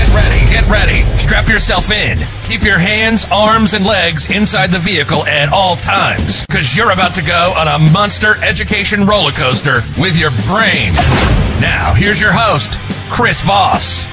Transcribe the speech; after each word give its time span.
Get 0.00 0.14
ready, 0.14 0.40
get 0.50 0.66
ready. 0.66 1.02
Strap 1.18 1.46
yourself 1.46 1.90
in. 1.90 2.18
Keep 2.44 2.62
your 2.62 2.78
hands, 2.78 3.26
arms, 3.30 3.74
and 3.74 3.84
legs 3.84 4.30
inside 4.34 4.72
the 4.72 4.78
vehicle 4.78 5.26
at 5.26 5.52
all 5.52 5.76
times, 5.76 6.46
because 6.46 6.74
you're 6.74 6.92
about 6.92 7.14
to 7.16 7.22
go 7.22 7.52
on 7.54 7.68
a 7.68 7.78
monster 7.92 8.42
education 8.42 9.04
roller 9.04 9.30
coaster 9.32 9.82
with 9.98 10.18
your 10.18 10.30
brain. 10.48 10.94
Now, 11.60 11.92
here's 11.94 12.18
your 12.18 12.32
host, 12.32 12.78
Chris 13.12 13.42
Voss. 13.42 14.04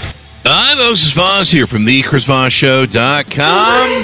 Hi, 0.44 0.76
Moses 0.76 1.14
Voss 1.14 1.52
here 1.52 1.68
from 1.68 1.86
the 1.86 2.04
thechrisvossshow.com. 2.04 4.04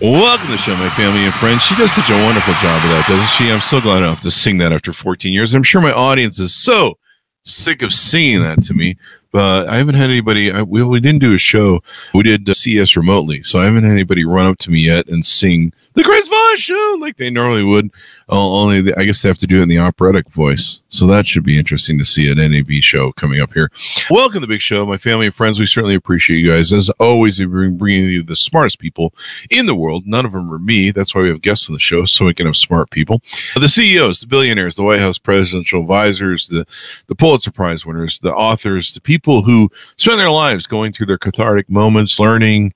Welcome 0.00 0.46
to 0.46 0.52
the 0.52 0.58
show, 0.58 0.74
my 0.76 0.88
family 0.88 1.26
and 1.26 1.34
friends. 1.34 1.60
She 1.64 1.74
does 1.74 1.92
such 1.92 2.08
a 2.08 2.14
wonderful 2.24 2.54
job 2.54 2.82
of 2.82 2.90
that, 2.92 3.04
doesn't 3.06 3.28
she? 3.36 3.52
I'm 3.52 3.60
so 3.60 3.78
glad 3.78 3.98
I 3.98 4.06
don't 4.06 4.14
have 4.14 4.22
to 4.22 4.30
sing 4.30 4.56
that 4.56 4.72
after 4.72 4.94
14 4.94 5.34
years. 5.34 5.52
I'm 5.52 5.62
sure 5.62 5.82
my 5.82 5.92
audience 5.92 6.38
is 6.38 6.54
so 6.54 6.96
sick 7.44 7.82
of 7.82 7.92
singing 7.92 8.40
that 8.42 8.62
to 8.62 8.72
me 8.72 8.96
but 9.32 9.68
I 9.68 9.76
haven't 9.76 9.94
had 9.94 10.10
anybody. 10.10 10.50
I, 10.50 10.62
we, 10.62 10.82
we 10.82 11.00
didn't 11.00 11.20
do 11.20 11.34
a 11.34 11.38
show. 11.38 11.82
We 12.14 12.22
did 12.22 12.48
uh, 12.48 12.54
CES 12.54 12.96
remotely, 12.96 13.42
so 13.42 13.58
I 13.58 13.64
haven't 13.64 13.84
had 13.84 13.92
anybody 13.92 14.24
run 14.24 14.46
up 14.46 14.58
to 14.58 14.70
me 14.70 14.80
yet 14.80 15.08
and 15.08 15.24
sing 15.24 15.72
the 15.94 16.04
Chris 16.04 16.28
Voss 16.28 16.60
show 16.60 16.96
like 17.00 17.16
they 17.16 17.30
normally 17.30 17.64
would. 17.64 17.90
Uh, 18.32 18.48
only 18.48 18.80
the, 18.80 18.96
I 18.96 19.04
guess 19.04 19.22
they 19.22 19.28
have 19.28 19.38
to 19.38 19.46
do 19.46 19.58
it 19.58 19.64
in 19.64 19.68
the 19.68 19.80
operatic 19.80 20.30
voice. 20.30 20.82
So 20.88 21.04
that 21.08 21.26
should 21.26 21.42
be 21.42 21.58
interesting 21.58 21.98
to 21.98 22.04
see 22.04 22.30
an 22.30 22.38
NAB 22.38 22.80
show 22.80 23.10
coming 23.12 23.40
up 23.40 23.52
here. 23.52 23.72
Welcome 24.08 24.34
to 24.34 24.40
the 24.40 24.46
big 24.46 24.60
show, 24.60 24.86
my 24.86 24.98
family 24.98 25.26
and 25.26 25.34
friends. 25.34 25.58
We 25.58 25.66
certainly 25.66 25.96
appreciate 25.96 26.38
you 26.38 26.48
guys. 26.48 26.72
As 26.72 26.90
always, 27.00 27.40
we 27.40 27.46
bring 27.46 27.76
bringing 27.76 28.08
you 28.08 28.22
the 28.22 28.36
smartest 28.36 28.78
people 28.78 29.12
in 29.50 29.66
the 29.66 29.74
world. 29.74 30.06
None 30.06 30.24
of 30.24 30.30
them 30.30 30.52
are 30.52 30.60
me. 30.60 30.92
That's 30.92 31.12
why 31.12 31.22
we 31.22 31.28
have 31.30 31.42
guests 31.42 31.68
on 31.68 31.72
the 31.72 31.80
show, 31.80 32.04
so 32.04 32.24
we 32.24 32.34
can 32.34 32.46
have 32.46 32.56
smart 32.56 32.90
people. 32.90 33.20
The 33.56 33.68
CEOs, 33.68 34.20
the 34.20 34.28
billionaires, 34.28 34.76
the 34.76 34.84
White 34.84 35.00
House 35.00 35.18
presidential 35.18 35.80
advisors, 35.80 36.46
the 36.46 36.64
the 37.08 37.16
Pulitzer 37.16 37.50
Prize 37.50 37.84
winners, 37.84 38.20
the 38.20 38.32
authors, 38.32 38.94
the 38.94 39.00
people 39.00 39.42
who 39.42 39.68
spend 39.96 40.20
their 40.20 40.30
lives 40.30 40.68
going 40.68 40.92
through 40.92 41.06
their 41.06 41.18
cathartic 41.18 41.68
moments, 41.68 42.20
learning 42.20 42.74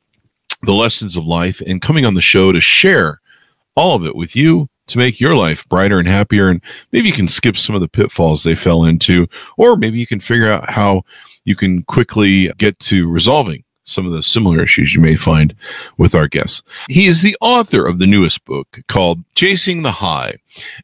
the 0.65 0.73
lessons 0.73 1.17
of 1.17 1.27
life 1.27 1.61
and 1.67 1.83
coming 1.83 2.05
on 2.05 2.15
the 2.15 2.21
show 2.21 2.53
to 2.53 2.61
share 2.61 3.21
all 3.77 3.97
of 3.97 4.05
it 4.05 4.17
with 4.17 4.37
you 4.37 4.69
to 4.87 4.99
make 4.99 5.21
your 5.21 5.35
life 5.35 5.67
brighter 5.69 5.99
and 5.99 6.09
happier. 6.09 6.49
And 6.49 6.61
maybe 6.93 7.09
you 7.09 7.15
can 7.15 7.29
skip 7.29 7.57
some 7.57 7.75
of 7.75 7.81
the 7.81 7.89
pitfalls 7.89 8.43
they 8.43 8.55
fell 8.55 8.85
into, 8.85 9.27
or 9.57 9.77
maybe 9.77 9.99
you 9.99 10.07
can 10.07 10.21
figure 10.21 10.51
out 10.51 10.71
how 10.71 11.03
you 11.45 11.57
can 11.57 11.83
quickly 11.85 12.49
get 12.59 12.79
to 12.81 13.09
resolving 13.09 13.65
some 13.85 14.07
of 14.07 14.13
the 14.13 14.23
similar 14.23 14.63
issues 14.63 14.95
you 14.95 15.01
may 15.01 15.17
find 15.17 15.55
with 15.99 16.15
our 16.15 16.27
guests. 16.27 16.63
He 16.89 17.07
is 17.07 17.23
the 17.23 17.37
author 17.41 17.87
of 17.87 17.99
the 17.99 18.07
newest 18.07 18.45
book 18.45 18.81
called 18.89 19.25
Chasing 19.35 19.83
the 19.83 19.93
High 19.93 20.37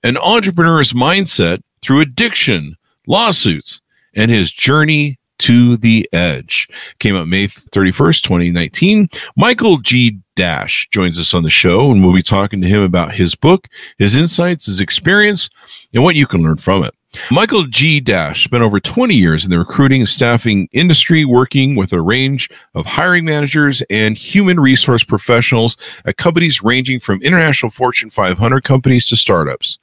An 0.02 0.16
Entrepreneur's 0.18 0.92
Mindset 0.92 1.62
Through 1.80 2.00
Addiction, 2.00 2.76
Lawsuits, 3.06 3.80
and 4.14 4.30
His 4.30 4.52
Journey 4.52 5.18
to 5.40 5.76
the 5.76 6.08
Edge. 6.12 6.68
Came 6.98 7.16
out 7.16 7.28
May 7.28 7.48
31st, 7.48 8.22
2019. 8.22 9.08
Michael 9.36 9.78
G. 9.78 10.18
Dash 10.36 10.88
joins 10.90 11.18
us 11.18 11.34
on 11.34 11.42
the 11.42 11.50
show, 11.50 11.90
and 11.90 12.02
we'll 12.02 12.14
be 12.14 12.22
talking 12.22 12.62
to 12.62 12.68
him 12.68 12.82
about 12.82 13.14
his 13.14 13.34
book, 13.34 13.68
his 13.98 14.16
insights, 14.16 14.66
his 14.66 14.80
experience, 14.80 15.50
and 15.92 16.02
what 16.02 16.14
you 16.14 16.26
can 16.26 16.42
learn 16.42 16.56
from 16.56 16.82
it. 16.82 16.94
Michael 17.30 17.64
G. 17.64 17.98
Dash 17.98 18.44
spent 18.44 18.62
over 18.62 18.78
20 18.78 19.14
years 19.14 19.44
in 19.44 19.50
the 19.50 19.58
recruiting 19.58 20.00
and 20.00 20.08
staffing 20.08 20.68
industry, 20.72 21.24
working 21.24 21.74
with 21.74 21.92
a 21.92 22.00
range 22.00 22.48
of 22.74 22.86
hiring 22.86 23.24
managers 23.24 23.82
and 23.90 24.16
human 24.16 24.60
resource 24.60 25.02
professionals 25.02 25.76
at 26.04 26.16
companies 26.16 26.62
ranging 26.62 27.00
from 27.00 27.20
international 27.22 27.70
Fortune 27.70 28.10
500 28.10 28.62
companies 28.62 29.06
to 29.08 29.16
startups. 29.16 29.78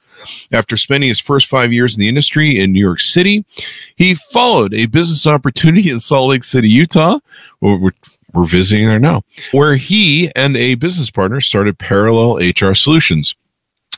After 0.52 0.76
spending 0.76 1.08
his 1.08 1.20
first 1.20 1.46
five 1.46 1.72
years 1.72 1.94
in 1.94 2.00
the 2.00 2.08
industry 2.08 2.58
in 2.58 2.72
New 2.72 2.80
York 2.80 3.00
City, 3.00 3.44
he 3.96 4.14
followed 4.14 4.74
a 4.74 4.86
business 4.86 5.26
opportunity 5.34 5.90
in 5.90 6.00
Salt 6.00 6.30
Lake 6.30 6.44
City, 6.44 6.68
Utah. 6.68 7.18
We're, 7.60 7.90
we're 8.32 8.44
visiting 8.44 8.86
there 8.86 8.98
now, 8.98 9.22
where 9.52 9.76
he 9.76 10.30
and 10.36 10.56
a 10.56 10.74
business 10.74 11.10
partner 11.10 11.40
started 11.40 11.78
Parallel 11.78 12.36
HR 12.36 12.74
Solutions. 12.74 13.34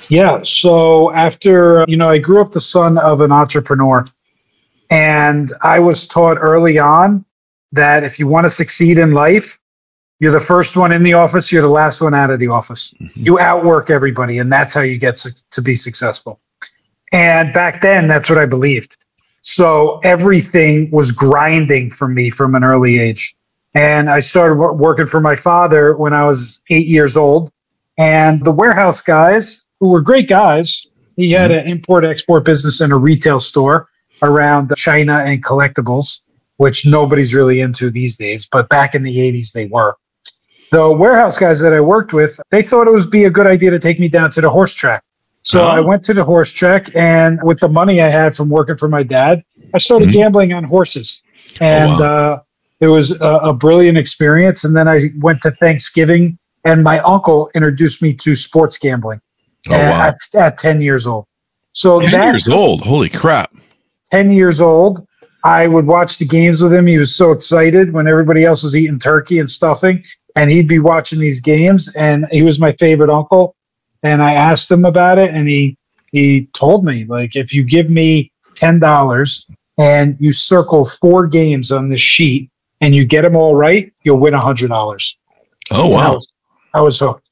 Yeah. 0.08 0.42
So 0.42 1.12
after 1.12 1.84
you 1.86 1.96
know, 1.96 2.08
I 2.08 2.18
grew 2.18 2.40
up 2.40 2.50
the 2.50 2.60
son 2.60 2.98
of 2.98 3.20
an 3.20 3.30
entrepreneur, 3.30 4.04
and 4.90 5.52
I 5.62 5.78
was 5.78 6.08
taught 6.08 6.36
early 6.40 6.80
on 6.80 7.24
that 7.70 8.02
if 8.02 8.18
you 8.18 8.26
want 8.26 8.44
to 8.44 8.50
succeed 8.50 8.98
in 8.98 9.12
life, 9.12 9.60
you're 10.20 10.32
the 10.32 10.38
first 10.38 10.76
one 10.76 10.92
in 10.92 11.02
the 11.02 11.14
office. 11.14 11.50
You're 11.50 11.62
the 11.62 11.68
last 11.68 12.00
one 12.00 12.14
out 12.14 12.30
of 12.30 12.38
the 12.38 12.48
office. 12.48 12.94
Mm-hmm. 13.00 13.24
You 13.24 13.38
outwork 13.40 13.90
everybody, 13.90 14.38
and 14.38 14.52
that's 14.52 14.74
how 14.74 14.82
you 14.82 14.98
get 14.98 15.18
su- 15.18 15.30
to 15.50 15.62
be 15.62 15.74
successful. 15.74 16.40
And 17.10 17.52
back 17.52 17.80
then, 17.80 18.06
that's 18.06 18.28
what 18.28 18.38
I 18.38 18.46
believed. 18.46 18.96
So 19.40 19.98
everything 20.04 20.90
was 20.90 21.10
grinding 21.10 21.90
for 21.90 22.06
me 22.06 22.28
from 22.28 22.54
an 22.54 22.62
early 22.62 22.98
age. 22.98 23.34
And 23.74 24.10
I 24.10 24.18
started 24.18 24.56
w- 24.56 24.74
working 24.74 25.06
for 25.06 25.20
my 25.20 25.34
father 25.34 25.96
when 25.96 26.12
I 26.12 26.24
was 26.24 26.62
eight 26.68 26.86
years 26.86 27.16
old. 27.16 27.50
And 27.96 28.44
the 28.44 28.52
warehouse 28.52 29.00
guys, 29.00 29.66
who 29.80 29.88
were 29.88 30.02
great 30.02 30.28
guys, 30.28 30.86
he 31.16 31.30
had 31.30 31.50
mm-hmm. 31.50 31.66
an 31.66 31.68
import 31.68 32.04
export 32.04 32.44
business 32.44 32.80
and 32.82 32.92
a 32.92 32.96
retail 32.96 33.38
store 33.38 33.88
around 34.22 34.70
China 34.76 35.18
and 35.24 35.42
collectibles, 35.42 36.20
which 36.58 36.86
nobody's 36.86 37.34
really 37.34 37.62
into 37.62 37.90
these 37.90 38.18
days. 38.18 38.46
But 38.50 38.68
back 38.68 38.94
in 38.94 39.02
the 39.02 39.16
80s, 39.16 39.52
they 39.52 39.66
were 39.66 39.96
the 40.70 40.90
warehouse 40.90 41.36
guys 41.36 41.60
that 41.60 41.72
I 41.72 41.80
worked 41.80 42.12
with, 42.12 42.38
they 42.50 42.62
thought 42.62 42.86
it 42.86 42.90
would 42.90 43.10
be 43.10 43.24
a 43.24 43.30
good 43.30 43.46
idea 43.46 43.70
to 43.70 43.78
take 43.78 43.98
me 43.98 44.08
down 44.08 44.30
to 44.30 44.40
the 44.40 44.50
horse 44.50 44.72
track. 44.72 45.02
So 45.42 45.62
oh. 45.62 45.68
I 45.68 45.80
went 45.80 46.02
to 46.04 46.14
the 46.14 46.24
horse 46.24 46.52
track, 46.52 46.94
and 46.94 47.40
with 47.42 47.60
the 47.60 47.68
money 47.68 48.02
I 48.02 48.08
had 48.08 48.36
from 48.36 48.50
working 48.50 48.76
for 48.76 48.88
my 48.88 49.02
dad, 49.02 49.42
I 49.74 49.78
started 49.78 50.08
mm-hmm. 50.08 50.18
gambling 50.18 50.52
on 50.52 50.64
horses, 50.64 51.22
and 51.60 51.92
oh, 51.92 52.00
wow. 52.00 52.32
uh, 52.32 52.42
it 52.80 52.88
was 52.88 53.12
a, 53.20 53.38
a, 53.42 53.52
brilliant 53.52 53.96
experience. 53.96 54.64
And 54.64 54.76
then 54.76 54.86
I 54.86 55.00
went 55.20 55.40
to 55.42 55.50
Thanksgiving, 55.50 56.38
and 56.64 56.82
my 56.82 56.98
uncle 57.00 57.50
introduced 57.54 58.02
me 58.02 58.12
to 58.14 58.34
sports 58.34 58.76
gambling 58.76 59.20
oh, 59.68 59.74
at, 59.74 59.90
wow. 59.90 60.06
at, 60.08 60.16
at, 60.34 60.58
ten 60.58 60.82
years 60.82 61.06
old. 61.06 61.26
So 61.72 62.00
ten 62.00 62.34
years 62.34 62.48
old, 62.48 62.82
holy 62.82 63.08
crap! 63.08 63.50
Ten 64.10 64.30
years 64.32 64.60
old. 64.60 65.06
I 65.42 65.66
would 65.66 65.86
watch 65.86 66.18
the 66.18 66.26
games 66.26 66.60
with 66.60 66.74
him. 66.74 66.86
He 66.86 66.98
was 66.98 67.16
so 67.16 67.32
excited 67.32 67.94
when 67.94 68.06
everybody 68.06 68.44
else 68.44 68.62
was 68.62 68.76
eating 68.76 68.98
turkey 68.98 69.38
and 69.38 69.48
stuffing 69.48 70.04
and 70.36 70.50
he'd 70.50 70.68
be 70.68 70.78
watching 70.78 71.18
these 71.18 71.40
games 71.40 71.92
and 71.94 72.26
he 72.30 72.42
was 72.42 72.58
my 72.58 72.72
favorite 72.72 73.10
uncle 73.10 73.54
and 74.02 74.22
i 74.22 74.32
asked 74.34 74.70
him 74.70 74.84
about 74.84 75.18
it 75.18 75.34
and 75.34 75.48
he 75.48 75.76
he 76.12 76.46
told 76.54 76.84
me 76.84 77.04
like 77.04 77.36
if 77.36 77.52
you 77.54 77.62
give 77.62 77.88
me 77.90 78.30
$10 78.56 79.50
and 79.78 80.16
you 80.20 80.30
circle 80.32 80.84
four 80.84 81.26
games 81.26 81.72
on 81.72 81.88
this 81.88 82.00
sheet 82.00 82.50
and 82.80 82.94
you 82.94 83.04
get 83.04 83.22
them 83.22 83.36
all 83.36 83.54
right, 83.54 83.92
you'll 84.02 84.18
win 84.18 84.34
$100. 84.34 85.16
Oh, 85.70 85.84
And 85.84 85.94
I 85.94 86.08
wow. 86.08 86.14
was, 86.14 86.32
I 86.74 86.80
was 86.80 86.98
hooked. 86.98 87.26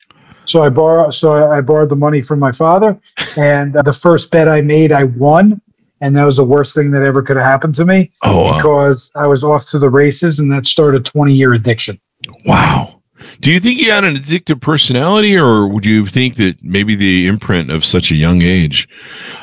So 0.45 0.63
I 0.63 0.69
borrow, 0.71 1.11
so 1.11 1.33
I, 1.51 1.61
borrowed 1.61 1.91
the 1.91 1.97
money 1.97 2.23
from 2.23 2.39
my 2.39 2.53
father, 2.53 2.99
and 3.37 3.77
uh, 3.77 3.83
the 3.83 3.93
first 3.93 4.31
bet 4.31 4.49
I 4.49 4.63
made, 4.63 4.93
I 4.93 5.05
won, 5.05 5.61
and 6.01 6.17
that 6.17 6.25
was 6.25 6.37
the 6.37 6.45
worst 6.45 6.75
thing 6.75 6.91
that 6.93 7.03
ever 7.03 7.21
could 7.21 7.37
have 7.37 7.45
happened 7.45 7.75
to 7.75 7.85
me 7.85 8.11
Oh, 8.23 8.45
wow. 8.45 8.57
because 8.57 9.11
I 9.15 9.27
was 9.27 9.45
off 9.45 9.67
to 9.67 9.79
the 9.79 9.91
races, 9.91 10.39
and 10.39 10.51
that 10.53 10.65
started 10.65 11.01
a 11.03 11.05
twenty 11.05 11.35
year 11.35 11.53
addiction. 11.53 12.01
Wow. 12.45 13.01
Do 13.41 13.53
you 13.53 13.61
think 13.61 13.81
you 13.81 13.91
had 13.91 14.05
an 14.05 14.17
addictive 14.17 14.61
personality, 14.61 15.37
or 15.37 15.67
would 15.69 15.85
you 15.85 16.07
think 16.07 16.37
that 16.37 16.63
maybe 16.63 16.95
the 16.95 17.27
imprint 17.27 17.71
of 17.71 17.85
such 17.85 18.11
a 18.11 18.15
young 18.15 18.43
age, 18.43 18.89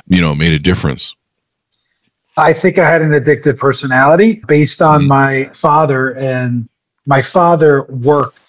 you 0.07 0.21
know, 0.21 0.35
made 0.35 0.53
a 0.53 0.59
difference? 0.59 1.15
I 2.37 2.51
think 2.53 2.77
I 2.77 2.89
had 2.89 3.01
an 3.01 3.11
addictive 3.11 3.57
personality 3.57 4.41
based 4.47 4.81
on 4.81 5.03
Mhm. 5.03 5.07
my 5.07 5.49
father, 5.53 6.11
and 6.15 6.67
my 7.05 7.21
father 7.21 7.83
worked 7.83 8.39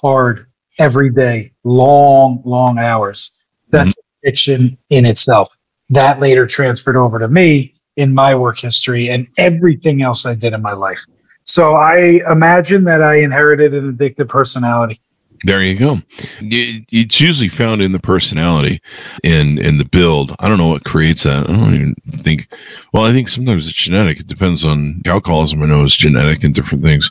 hard 0.00 0.46
every 0.78 1.10
day, 1.10 1.50
long, 1.64 2.40
long 2.44 2.78
hours. 2.78 3.32
That's 3.70 3.94
addiction 4.22 4.78
in 4.90 5.04
itself. 5.04 5.56
That 5.90 6.20
later 6.20 6.46
transferred 6.46 6.96
over 6.96 7.18
to 7.18 7.28
me 7.28 7.74
in 7.96 8.14
my 8.14 8.34
work 8.34 8.60
history 8.60 9.10
and 9.10 9.26
everything 9.36 10.02
else 10.02 10.24
I 10.24 10.34
did 10.34 10.52
in 10.52 10.62
my 10.62 10.72
life. 10.72 11.04
So 11.48 11.72
I 11.76 12.20
imagine 12.30 12.84
that 12.84 13.02
I 13.02 13.20
inherited 13.20 13.72
an 13.72 13.96
addictive 13.96 14.28
personality. 14.28 15.00
There 15.44 15.62
you 15.62 15.78
go. 15.78 15.98
It's 16.40 17.20
usually 17.20 17.48
found 17.48 17.80
in 17.80 17.92
the 17.92 18.00
personality, 18.00 18.82
and 19.24 19.58
in 19.58 19.78
the 19.78 19.84
build. 19.84 20.34
I 20.40 20.48
don't 20.48 20.58
know 20.58 20.68
what 20.68 20.84
creates 20.84 21.22
that. 21.22 21.48
I 21.48 21.52
don't 21.52 21.74
even 21.74 21.94
think. 22.22 22.48
Well, 22.92 23.04
I 23.04 23.12
think 23.12 23.28
sometimes 23.28 23.66
it's 23.66 23.76
genetic. 23.76 24.20
It 24.20 24.26
depends 24.26 24.64
on 24.64 25.00
alcoholism. 25.06 25.62
I 25.62 25.66
know 25.66 25.84
is 25.84 25.96
genetic 25.96 26.42
and 26.42 26.54
different 26.54 26.82
things. 26.82 27.10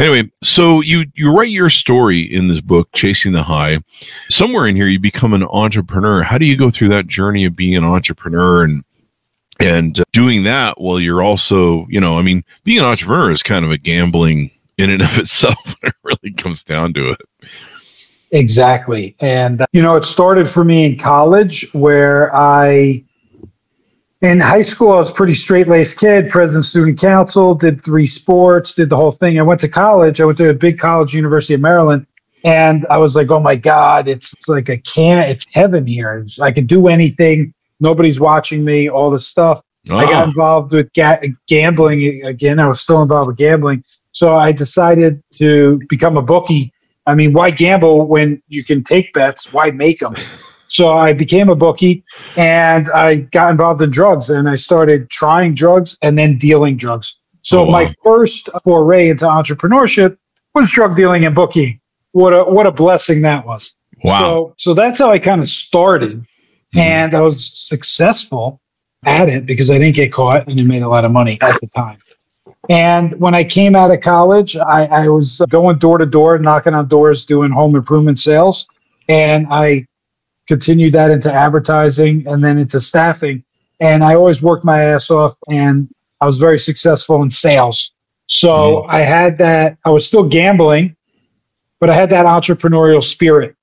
Anyway, 0.00 0.30
so 0.42 0.80
you 0.80 1.04
you 1.14 1.30
write 1.30 1.50
your 1.50 1.70
story 1.70 2.20
in 2.20 2.48
this 2.48 2.62
book, 2.62 2.88
Chasing 2.94 3.32
the 3.32 3.42
High. 3.42 3.78
Somewhere 4.30 4.66
in 4.66 4.74
here, 4.74 4.88
you 4.88 4.98
become 4.98 5.34
an 5.34 5.44
entrepreneur. 5.44 6.22
How 6.22 6.38
do 6.38 6.46
you 6.46 6.56
go 6.56 6.70
through 6.70 6.88
that 6.88 7.06
journey 7.06 7.44
of 7.44 7.54
being 7.54 7.76
an 7.76 7.84
entrepreneur 7.84 8.64
and 8.64 8.82
and 9.60 10.02
doing 10.12 10.44
that 10.44 10.80
while 10.80 11.00
you're 11.00 11.22
also, 11.22 11.86
you 11.88 12.00
know, 12.00 12.18
I 12.18 12.22
mean, 12.22 12.44
being 12.64 12.78
an 12.78 12.84
entrepreneur 12.84 13.30
is 13.30 13.42
kind 13.42 13.64
of 13.64 13.70
a 13.70 13.78
gambling 13.78 14.50
in 14.76 14.90
and 14.90 15.02
of 15.02 15.18
itself 15.18 15.58
when 15.64 15.90
it 15.90 15.94
really 16.02 16.34
comes 16.34 16.64
down 16.64 16.94
to 16.94 17.10
it. 17.10 17.20
Exactly. 18.30 19.16
And, 19.20 19.62
uh, 19.62 19.66
you 19.72 19.82
know, 19.82 19.96
it 19.96 20.04
started 20.04 20.48
for 20.48 20.64
me 20.64 20.84
in 20.84 20.98
college 20.98 21.66
where 21.72 22.34
I, 22.34 23.02
in 24.20 24.40
high 24.40 24.62
school, 24.62 24.92
I 24.92 24.96
was 24.96 25.10
pretty 25.10 25.32
straight 25.32 25.68
laced 25.68 25.98
kid, 25.98 26.28
president 26.28 26.64
student 26.64 26.98
council, 27.00 27.54
did 27.54 27.82
three 27.82 28.06
sports, 28.06 28.74
did 28.74 28.90
the 28.90 28.96
whole 28.96 29.12
thing. 29.12 29.38
I 29.38 29.42
went 29.42 29.60
to 29.60 29.68
college. 29.68 30.20
I 30.20 30.24
went 30.24 30.38
to 30.38 30.50
a 30.50 30.54
big 30.54 30.78
college, 30.78 31.14
University 31.14 31.54
of 31.54 31.60
Maryland. 31.60 32.06
And 32.44 32.86
I 32.90 32.98
was 32.98 33.16
like, 33.16 33.30
oh 33.30 33.40
my 33.40 33.56
God, 33.56 34.08
it's, 34.08 34.32
it's 34.34 34.48
like 34.48 34.68
a 34.68 34.78
can, 34.78 35.28
it's 35.28 35.46
heaven 35.52 35.86
here. 35.86 36.18
It's, 36.18 36.38
I 36.38 36.52
can 36.52 36.66
do 36.66 36.88
anything. 36.88 37.54
Nobody's 37.80 38.20
watching 38.20 38.64
me, 38.64 38.88
all 38.88 39.10
this 39.10 39.26
stuff. 39.26 39.62
I 39.90 40.04
got 40.04 40.24
Ah, 40.24 40.24
involved 40.24 40.72
with 40.72 40.92
ga- 40.92 41.20
gambling 41.46 42.24
again. 42.24 42.58
I 42.58 42.66
was 42.66 42.80
still 42.80 43.00
involved 43.02 43.28
with 43.28 43.36
gambling. 43.36 43.82
So 44.12 44.36
I 44.36 44.52
decided 44.52 45.22
to 45.34 45.80
become 45.88 46.16
a 46.16 46.22
bookie. 46.22 46.72
I 47.06 47.14
mean, 47.14 47.32
why 47.32 47.50
gamble 47.50 48.06
when 48.06 48.42
you 48.48 48.64
can 48.64 48.82
take 48.84 49.12
bets? 49.14 49.52
Why 49.52 49.70
make 49.70 50.00
them? 50.00 50.14
So 50.70 50.92
I 50.92 51.14
became 51.14 51.48
a 51.48 51.54
bookie 51.56 52.04
and 52.36 52.90
I 52.90 53.14
got 53.32 53.52
involved 53.52 53.80
in 53.80 53.88
drugs 53.90 54.28
and 54.28 54.46
I 54.50 54.54
started 54.54 55.08
trying 55.08 55.54
drugs 55.54 55.96
and 56.02 56.18
then 56.18 56.36
dealing 56.36 56.76
drugs. 56.76 57.16
So 57.40 57.62
Oh, 57.62 57.64
wow. 57.64 57.70
my 57.72 57.94
first 58.04 58.50
foray 58.64 59.08
into 59.08 59.24
entrepreneurship 59.24 60.18
was 60.54 60.70
drug 60.70 60.94
dealing 60.94 61.24
and 61.24 61.34
booking. 61.34 61.80
What 62.12 62.34
a 62.34 62.44
what 62.44 62.66
a 62.66 62.70
blessing 62.70 63.22
that 63.22 63.46
was. 63.46 63.76
wow. 64.04 64.20
So 64.20 64.54
so 64.58 64.74
that's 64.74 64.98
how 64.98 65.10
I 65.10 65.18
kind 65.18 65.40
of 65.40 65.48
started. 65.48 66.22
Mm-hmm. 66.74 66.80
and 66.80 67.14
I 67.14 67.22
was 67.22 67.50
successful 67.58 68.60
at 69.06 69.30
it 69.30 69.46
because 69.46 69.70
I 69.70 69.78
didn't 69.78 69.94
get 69.94 70.12
caught 70.12 70.48
and 70.48 70.60
I 70.60 70.62
made 70.64 70.82
a 70.82 70.88
lot 70.88 71.06
of 71.06 71.12
money 71.12 71.38
at 71.40 71.58
the 71.60 71.66
time. 71.68 71.98
And 72.68 73.18
when 73.18 73.34
I 73.34 73.44
came 73.44 73.74
out 73.74 73.90
of 73.90 74.00
college, 74.02 74.56
I, 74.56 74.84
I 74.86 75.08
was 75.08 75.40
going 75.48 75.78
door 75.78 75.96
to 75.96 76.04
door, 76.04 76.38
knocking 76.38 76.74
on 76.74 76.86
doors, 76.86 77.24
doing 77.24 77.50
home 77.50 77.74
improvement 77.74 78.18
sales. 78.18 78.68
And 79.08 79.46
I 79.50 79.86
continued 80.46 80.92
that 80.92 81.10
into 81.10 81.32
advertising 81.32 82.26
and 82.26 82.44
then 82.44 82.58
into 82.58 82.80
staffing. 82.80 83.42
And 83.80 84.04
I 84.04 84.14
always 84.14 84.42
worked 84.42 84.64
my 84.64 84.82
ass 84.82 85.10
off 85.10 85.34
and 85.48 85.88
I 86.20 86.26
was 86.26 86.36
very 86.36 86.58
successful 86.58 87.22
in 87.22 87.30
sales. 87.30 87.94
So 88.26 88.48
mm-hmm. 88.82 88.90
I 88.90 89.00
had 89.00 89.38
that, 89.38 89.78
I 89.86 89.90
was 89.90 90.06
still 90.06 90.28
gambling, 90.28 90.94
but 91.80 91.88
I 91.88 91.94
had 91.94 92.10
that 92.10 92.26
entrepreneurial 92.26 93.02
spirit. 93.02 93.54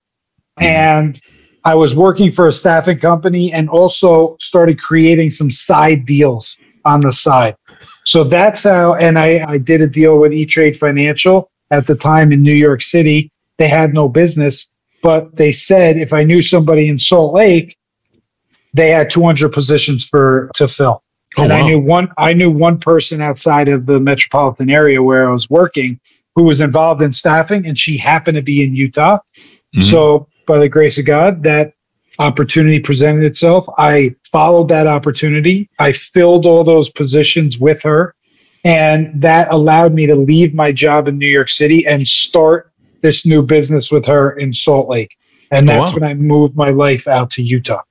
Mm-hmm. 0.59 0.63
And 0.63 1.21
I 1.65 1.75
was 1.75 1.95
working 1.95 2.31
for 2.31 2.47
a 2.47 2.51
staffing 2.51 2.99
company 2.99 3.51
and 3.51 3.69
also 3.69 4.37
started 4.39 4.79
creating 4.79 5.31
some 5.31 5.49
side 5.49 6.05
deals 6.05 6.57
on 6.85 7.01
the 7.01 7.11
side. 7.11 7.55
So 8.03 8.23
that's 8.23 8.63
how, 8.63 8.93
and 8.95 9.17
I, 9.17 9.43
I 9.47 9.57
did 9.57 9.81
a 9.81 9.87
deal 9.87 10.19
with 10.19 10.31
E 10.31 10.45
Trade 10.45 10.77
Financial 10.77 11.49
at 11.71 11.87
the 11.87 11.95
time 11.95 12.31
in 12.31 12.43
New 12.43 12.53
York 12.53 12.81
City. 12.81 13.31
They 13.57 13.67
had 13.67 13.93
no 13.93 14.07
business, 14.07 14.69
but 15.01 15.35
they 15.35 15.51
said 15.51 15.97
if 15.97 16.13
I 16.13 16.23
knew 16.23 16.41
somebody 16.41 16.87
in 16.87 16.99
Salt 16.99 17.33
Lake, 17.33 17.75
they 18.73 18.89
had 18.89 19.09
200 19.09 19.51
positions 19.51 20.05
for 20.05 20.51
to 20.55 20.67
fill. 20.67 21.01
Oh, 21.37 21.43
and 21.43 21.51
I 21.51 21.65
knew 21.65 21.79
one, 21.79 22.09
I 22.17 22.33
knew 22.33 22.51
one 22.51 22.79
person 22.79 23.21
outside 23.21 23.67
of 23.67 23.87
the 23.87 23.99
metropolitan 23.99 24.69
area 24.69 25.01
where 25.01 25.27
I 25.27 25.31
was 25.31 25.49
working 25.49 25.99
who 26.35 26.43
was 26.43 26.59
involved 26.61 27.01
in 27.01 27.11
staffing, 27.11 27.65
and 27.65 27.77
she 27.77 27.97
happened 27.97 28.35
to 28.35 28.41
be 28.41 28.63
in 28.63 28.75
Utah. 28.75 29.19
Mhm. 29.75 29.83
So, 29.83 30.27
by 30.45 30.59
the 30.59 30.69
grace 30.69 30.97
of 30.97 31.05
God, 31.05 31.43
that 31.43 31.73
opportunity 32.19 32.79
presented 32.79 33.23
itself. 33.23 33.67
I 33.77 34.15
followed 34.31 34.67
that 34.69 34.87
opportunity. 34.87 35.69
I 35.79 35.91
filled 35.91 36.45
all 36.45 36.63
those 36.63 36.89
positions 36.89 37.59
with 37.59 37.81
her. 37.83 38.15
And 38.63 39.21
that 39.21 39.51
allowed 39.51 39.93
me 39.93 40.07
to 40.07 40.15
leave 40.15 40.53
my 40.53 40.71
job 40.71 41.07
in 41.07 41.17
New 41.17 41.27
York 41.27 41.49
City 41.49 41.85
and 41.85 42.07
start 42.07 42.71
this 43.01 43.25
new 43.25 43.43
business 43.43 43.91
with 43.91 44.05
her 44.05 44.31
in 44.39 44.51
Salt 44.51 44.89
Lake. 44.89 45.15
And 45.51 45.69
Oh, 45.69 45.73
that's 45.73 45.91
wow. 45.91 45.99
when 45.99 46.09
I 46.09 46.13
moved 46.15 46.55
my 46.55 46.71
life 46.71 47.07
out 47.07 47.29
to 47.31 47.43
Utah. 47.43 47.81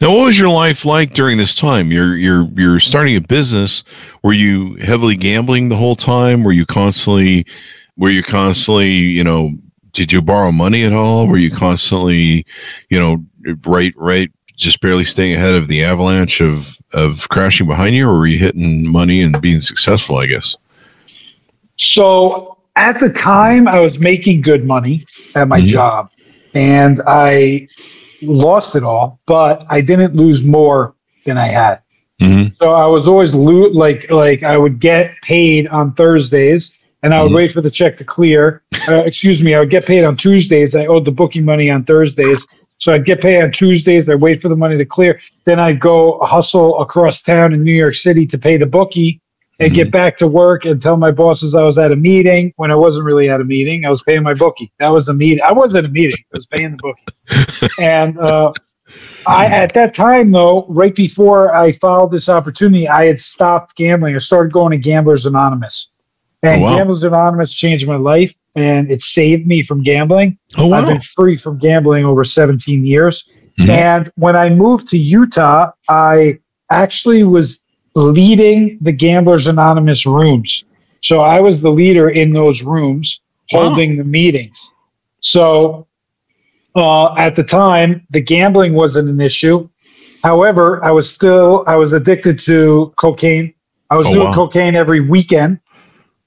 Now, 0.00 0.14
what 0.14 0.24
was 0.24 0.38
your 0.38 0.48
life 0.48 0.86
like 0.86 1.12
during 1.12 1.36
this 1.36 1.54
time? 1.54 1.92
You're 1.92 2.16
you're 2.16 2.48
you're 2.54 2.80
starting 2.80 3.14
a 3.16 3.20
business. 3.20 3.84
Were 4.22 4.32
you 4.32 4.76
heavily 4.76 5.16
gambling 5.16 5.68
the 5.68 5.76
whole 5.76 5.96
time? 5.96 6.44
Were 6.44 6.52
you 6.52 6.64
constantly 6.64 7.44
were 7.98 8.08
you 8.08 8.22
constantly, 8.22 8.90
you 8.90 9.22
know, 9.22 9.52
did 9.96 10.12
you 10.12 10.20
borrow 10.20 10.52
money 10.52 10.84
at 10.84 10.92
all? 10.92 11.26
Were 11.26 11.38
you 11.38 11.50
constantly, 11.50 12.46
you 12.90 12.98
know, 13.00 13.24
right 13.64 13.94
right 13.96 14.30
just 14.56 14.80
barely 14.80 15.04
staying 15.04 15.34
ahead 15.34 15.54
of 15.54 15.68
the 15.68 15.82
avalanche 15.82 16.40
of 16.40 16.76
of 16.92 17.28
crashing 17.30 17.66
behind 17.66 17.96
you 17.96 18.08
or 18.08 18.18
were 18.18 18.26
you 18.26 18.38
hitting 18.38 18.86
money 18.86 19.22
and 19.22 19.40
being 19.40 19.60
successful, 19.60 20.18
I 20.18 20.26
guess? 20.26 20.54
So 21.76 22.58
at 22.76 22.98
the 22.98 23.08
time, 23.10 23.66
I 23.66 23.80
was 23.80 23.98
making 23.98 24.42
good 24.42 24.66
money 24.66 25.04
at 25.34 25.48
my 25.48 25.60
Mhm. 25.60 25.66
job, 25.66 26.10
and 26.54 27.00
I 27.06 27.66
lost 28.22 28.76
it 28.76 28.82
all, 28.82 29.18
but 29.26 29.64
I 29.70 29.80
didn't 29.80 30.14
lose 30.14 30.44
more 30.44 30.94
than 31.24 31.38
I 31.38 31.46
had. 31.48 31.80
Mhm. 32.20 32.54
So 32.56 32.74
I 32.74 32.86
was 32.86 33.08
always 33.08 33.34
lo- 33.34 33.70
like 33.72 34.10
like 34.10 34.42
I 34.42 34.58
would 34.58 34.78
get 34.78 35.12
paid 35.22 35.68
on 35.68 35.92
Thursdays, 35.94 36.75
and 37.02 37.14
I 37.14 37.22
would 37.22 37.32
Mhm. 37.32 37.36
wait 37.36 37.52
for 37.52 37.60
the 37.60 37.70
check 37.70 37.96
to 37.98 38.04
clear. 38.04 38.62
Uh, 38.88 39.02
excuse 39.04 39.42
me, 39.42 39.54
I 39.54 39.60
would 39.60 39.70
get 39.70 39.86
paid 39.86 40.04
on 40.04 40.16
Tuesdays. 40.16 40.74
I 40.74 40.86
owed 40.86 41.04
the 41.04 41.10
booking 41.12 41.44
money 41.44 41.70
on 41.70 41.84
Thursdays, 41.84 42.46
so 42.78 42.92
I'd 42.92 43.04
get 43.04 43.20
paid 43.20 43.42
on 43.42 43.52
Tuesdays. 43.52 44.08
I'd 44.08 44.20
wait 44.20 44.40
for 44.42 44.48
the 44.48 44.56
money 44.56 44.76
to 44.78 44.84
clear. 44.84 45.20
Then 45.44 45.58
I'd 45.60 45.80
go 45.80 46.18
hustle 46.22 46.80
across 46.80 47.22
town 47.22 47.52
in 47.52 47.62
New 47.64 47.74
York 47.74 47.94
City 47.94 48.26
to 48.26 48.38
pay 48.38 48.56
the 48.56 48.66
bookie, 48.66 49.20
and 49.58 49.72
get 49.72 49.90
back 49.90 50.18
to 50.18 50.26
work 50.26 50.66
and 50.66 50.82
tell 50.82 50.98
my 50.98 51.10
bosses 51.10 51.54
I 51.54 51.62
was 51.62 51.78
at 51.78 51.90
a 51.90 51.96
meeting 51.96 52.52
when 52.56 52.70
I 52.70 52.74
wasn't 52.74 53.06
really 53.06 53.30
at 53.30 53.40
a 53.40 53.44
meeting. 53.44 53.86
I 53.86 53.88
was 53.88 54.02
paying 54.02 54.22
my 54.22 54.34
bookie. 54.34 54.70
That 54.80 54.88
was 54.88 55.08
a 55.08 55.14
meeting. 55.14 55.42
I 55.42 55.52
was 55.52 55.74
at 55.74 55.86
a 55.86 55.88
meeting. 55.88 56.18
I 56.18 56.36
was 56.36 56.44
paying 56.44 56.76
the 56.76 56.78
bookie. 56.82 57.72
and 57.80 58.18
uh, 58.18 58.52
I, 59.26 59.46
at 59.46 59.72
that 59.72 59.94
time, 59.94 60.30
though, 60.30 60.66
right 60.68 60.94
before 60.94 61.54
I 61.54 61.72
followed 61.72 62.10
this 62.10 62.28
opportunity, 62.28 62.86
I 62.86 63.06
had 63.06 63.18
stopped 63.18 63.76
gambling. 63.76 64.14
I 64.14 64.18
started 64.18 64.52
going 64.52 64.72
to 64.72 64.78
Gamblers 64.78 65.24
Anonymous, 65.24 65.90
and 66.46 66.62
Oh, 66.62 66.64
wow. 66.66 66.76
Gamblers 66.76 67.02
Anonymous 67.02 67.54
changed 67.54 67.86
my 67.86 67.96
life, 67.96 68.34
and 68.54 68.90
it 68.90 69.02
saved 69.02 69.46
me 69.46 69.62
from 69.62 69.82
gambling. 69.82 70.38
Oh 70.56 70.72
I've 70.72 70.86
been 70.86 71.00
free 71.00 71.36
from 71.36 71.58
gambling 71.58 72.04
over 72.04 72.24
17 72.24 72.84
years. 72.86 73.32
Mhm. 73.58 73.68
And 73.68 74.12
when 74.16 74.36
I 74.36 74.48
moved 74.50 74.88
to 74.88 74.98
Utah, 74.98 75.70
I 75.88 76.38
actually 76.70 77.22
was 77.24 77.62
leading 77.94 78.78
the 78.80 78.92
Gamblers 78.92 79.46
Anonymous 79.46 80.04
rooms. 80.06 80.64
So 81.02 81.20
I 81.20 81.40
was 81.40 81.60
the 81.62 81.70
leader 81.70 82.10
in 82.10 82.32
those 82.32 82.62
rooms 82.62 83.20
Wow. 83.52 83.68
holding 83.68 83.96
the 83.96 84.04
meetings. 84.04 84.74
So 85.20 85.86
uh, 86.74 87.14
at 87.14 87.36
the 87.36 87.42
time, 87.44 88.06
the 88.10 88.20
gambling 88.20 88.74
wasn't 88.74 89.08
an 89.08 89.20
issue. 89.20 89.68
However, 90.22 90.84
I 90.84 90.90
was 90.90 91.08
still 91.10 91.64
I 91.66 91.76
was 91.76 91.92
addicted 91.92 92.38
to 92.40 92.92
cocaine. 92.96 93.54
I 93.90 93.96
was 93.96 94.08
Oh, 94.08 94.12
doing 94.14 94.26
wow. 94.26 94.34
cocaine 94.34 94.74
every 94.74 95.00
weekend, 95.00 95.58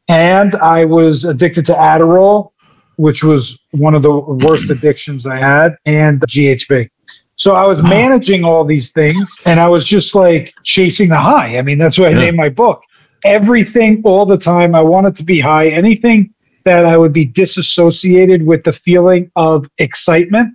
and 0.09 0.55
I 0.55 0.85
was 0.85 1.23
addicted 1.23 1.65
to 1.67 1.73
Adderall, 1.73 2.51
which 2.97 3.23
was 3.23 3.59
one 3.71 3.95
of 3.95 4.01
the 4.01 4.11
worst 4.13 4.69
addictions 4.71 5.25
I 5.25 5.37
had, 5.37 5.77
and 5.85 6.19
GHB. 6.21 6.89
So 7.35 7.55
I 7.55 7.65
was 7.65 7.81
managing 7.81 8.43
all 8.43 8.65
these 8.65 8.91
things, 8.91 9.33
and 9.45 9.59
I 9.61 9.69
was 9.69 9.85
just 9.85 10.13
like 10.15 10.53
chasing 10.63 11.07
the 11.09 11.17
high. 11.17 11.57
I 11.57 11.61
mean, 11.61 11.77
that's 11.77 11.97
what 11.97 12.09
I 12.09 12.11
Yeah. 12.11 12.19
named 12.25 12.37
my 12.37 12.49
book. 12.49 12.81
Everything, 13.23 14.01
all 14.03 14.25
the 14.25 14.37
time. 14.37 14.75
I 14.75 14.81
wanted 14.81 15.15
to 15.17 15.23
be 15.23 15.39
high. 15.39 15.69
Anything 15.69 16.33
that 16.65 16.85
I 16.85 16.97
would 16.97 17.13
be 17.13 17.25
disassociated 17.25 18.45
with 18.45 18.63
the 18.63 18.73
feeling 18.73 19.31
of 19.37 19.65
excitement 19.77 20.53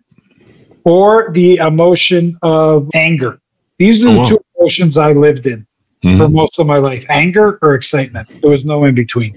or 0.85 1.31
the 1.33 1.57
emotion 1.57 2.37
of 2.43 2.91
anger. 2.95 3.39
These 3.79 4.03
are 4.03 4.09
Oh, 4.09 4.13
the 4.13 4.19
wow. 4.19 4.29
two 4.29 4.39
emotions 4.59 4.97
I 4.99 5.13
lived 5.13 5.47
in 5.47 5.67
Mhm. 6.05 6.19
for 6.19 6.29
most 6.29 6.59
of 6.59 6.67
my 6.67 6.79
life 6.79 7.05
anger 7.09 7.59
or 7.63 7.75
excitement. 7.75 8.29
There 8.41 8.51
was 8.51 8.65
no 8.65 8.85
in 8.85 8.95
between. 8.95 9.37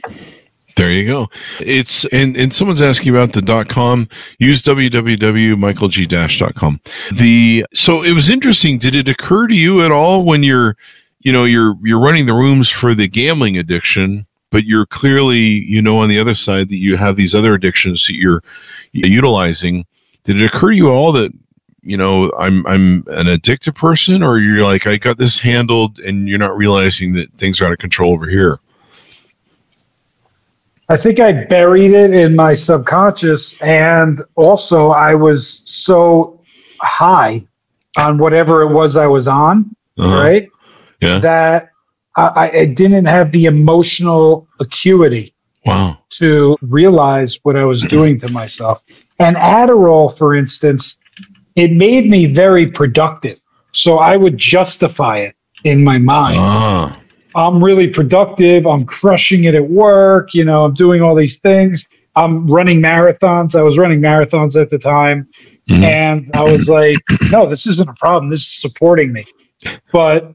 There 0.75 0.91
you 0.91 1.07
go. 1.07 1.27
It's 1.59 2.05
and 2.11 2.37
and 2.37 2.53
someone's 2.53 2.81
asking 2.81 3.09
about 3.09 3.33
the 3.33 3.41
dot 3.41 3.67
com. 3.67 4.07
Use 4.37 4.61
www.michaelgdash.com. 4.61 6.79
The 7.13 7.65
so 7.73 8.03
it 8.03 8.13
was 8.13 8.29
interesting. 8.29 8.77
Did 8.77 8.93
it 8.93 9.09
occur 9.09 9.47
to 9.47 9.55
you 9.55 9.81
at 9.83 9.91
all 9.91 10.23
when 10.23 10.43
you're, 10.43 10.77
you 11.21 11.31
know, 11.31 11.45
you're 11.45 11.75
you're 11.83 11.99
running 11.99 12.27
the 12.27 12.33
rooms 12.33 12.69
for 12.69 12.93
the 12.93 13.07
gambling 13.07 13.57
addiction, 13.57 14.27
but 14.51 14.65
you're 14.65 14.85
clearly, 14.85 15.39
you 15.39 15.81
know, 15.81 15.97
on 15.97 16.09
the 16.09 16.19
other 16.19 16.35
side 16.35 16.69
that 16.69 16.77
you 16.77 16.95
have 16.97 17.15
these 17.15 17.33
other 17.33 17.55
addictions 17.55 18.05
that 18.05 18.13
you're 18.15 18.43
utilizing. 18.91 19.83
Did 20.25 20.39
it 20.39 20.45
occur 20.45 20.69
to 20.71 20.75
you 20.75 20.89
all 20.89 21.11
that 21.13 21.31
you 21.87 21.97
know 21.97 22.31
I'm 22.37 22.65
I'm 22.67 23.03
an 23.07 23.27
addicted 23.27 23.73
person, 23.73 24.21
or 24.21 24.39
you're 24.39 24.63
like 24.63 24.85
I 24.85 24.97
got 24.97 25.17
this 25.17 25.39
handled, 25.39 25.99
and 25.99 26.27
you're 26.27 26.37
not 26.37 26.55
realizing 26.57 27.13
that 27.13 27.31
things 27.37 27.61
are 27.61 27.65
out 27.65 27.71
of 27.71 27.79
control 27.79 28.13
over 28.13 28.27
here? 28.29 28.59
I 30.89 30.95
think 30.97 31.19
I 31.19 31.45
buried 31.45 31.91
it 31.91 32.13
in 32.13 32.35
my 32.35 32.53
subconscious. 32.53 33.61
And 33.61 34.21
also, 34.35 34.89
I 34.89 35.15
was 35.15 35.61
so 35.65 36.39
high 36.81 37.45
on 37.97 38.17
whatever 38.17 38.61
it 38.61 38.73
was 38.73 38.95
I 38.95 39.07
was 39.07 39.27
on, 39.27 39.75
Uh-huh. 39.97 40.17
right? 40.17 40.47
Yeah. 41.01 41.19
That 41.19 41.71
I, 42.15 42.49
I 42.61 42.65
didn't 42.65 43.05
have 43.05 43.31
the 43.31 43.45
emotional 43.45 44.47
acuity 44.59 45.33
Wow. 45.65 45.97
to 46.11 46.57
realize 46.61 47.37
what 47.43 47.55
I 47.57 47.65
was 47.65 47.81
doing 47.83 48.17
to 48.21 48.29
myself. 48.29 48.81
And 49.19 49.35
Adderall, 49.35 50.17
for 50.17 50.33
instance, 50.35 50.99
it 51.57 51.71
made 51.73 52.07
me 52.09 52.27
very 52.27 52.67
productive. 52.67 53.37
So 53.73 53.97
I 53.97 54.15
would 54.15 54.37
justify 54.37 55.17
it 55.17 55.35
in 55.65 55.83
my 55.83 55.97
mind. 55.97 56.37
Ah. 56.39 56.97
I'm 57.35 57.61
really 57.63 57.87
productive. 57.87 58.65
I'm 58.65 58.85
crushing 58.85 59.43
it 59.43 59.55
at 59.55 59.67
work. 59.69 60.33
You 60.33 60.45
know, 60.45 60.63
I'm 60.63 60.73
doing 60.73 61.01
all 61.01 61.15
these 61.15 61.39
things. 61.39 61.87
I'm 62.15 62.47
running 62.47 62.79
marathons. 62.81 63.55
I 63.55 63.63
was 63.63 63.77
running 63.77 63.99
marathons 63.99 64.59
at 64.59 64.69
the 64.69 64.79
time. 64.79 65.27
Mhm. 65.69 65.83
And 65.83 66.31
I 66.33 66.43
was 66.43 66.69
like, 66.79 66.97
no, 67.31 67.45
this 67.47 67.67
isn't 67.67 67.89
a 67.89 67.93
problem. 67.93 68.29
This 68.29 68.41
is 68.41 68.61
supporting 68.61 69.11
me. 69.11 69.25
But 69.91 70.33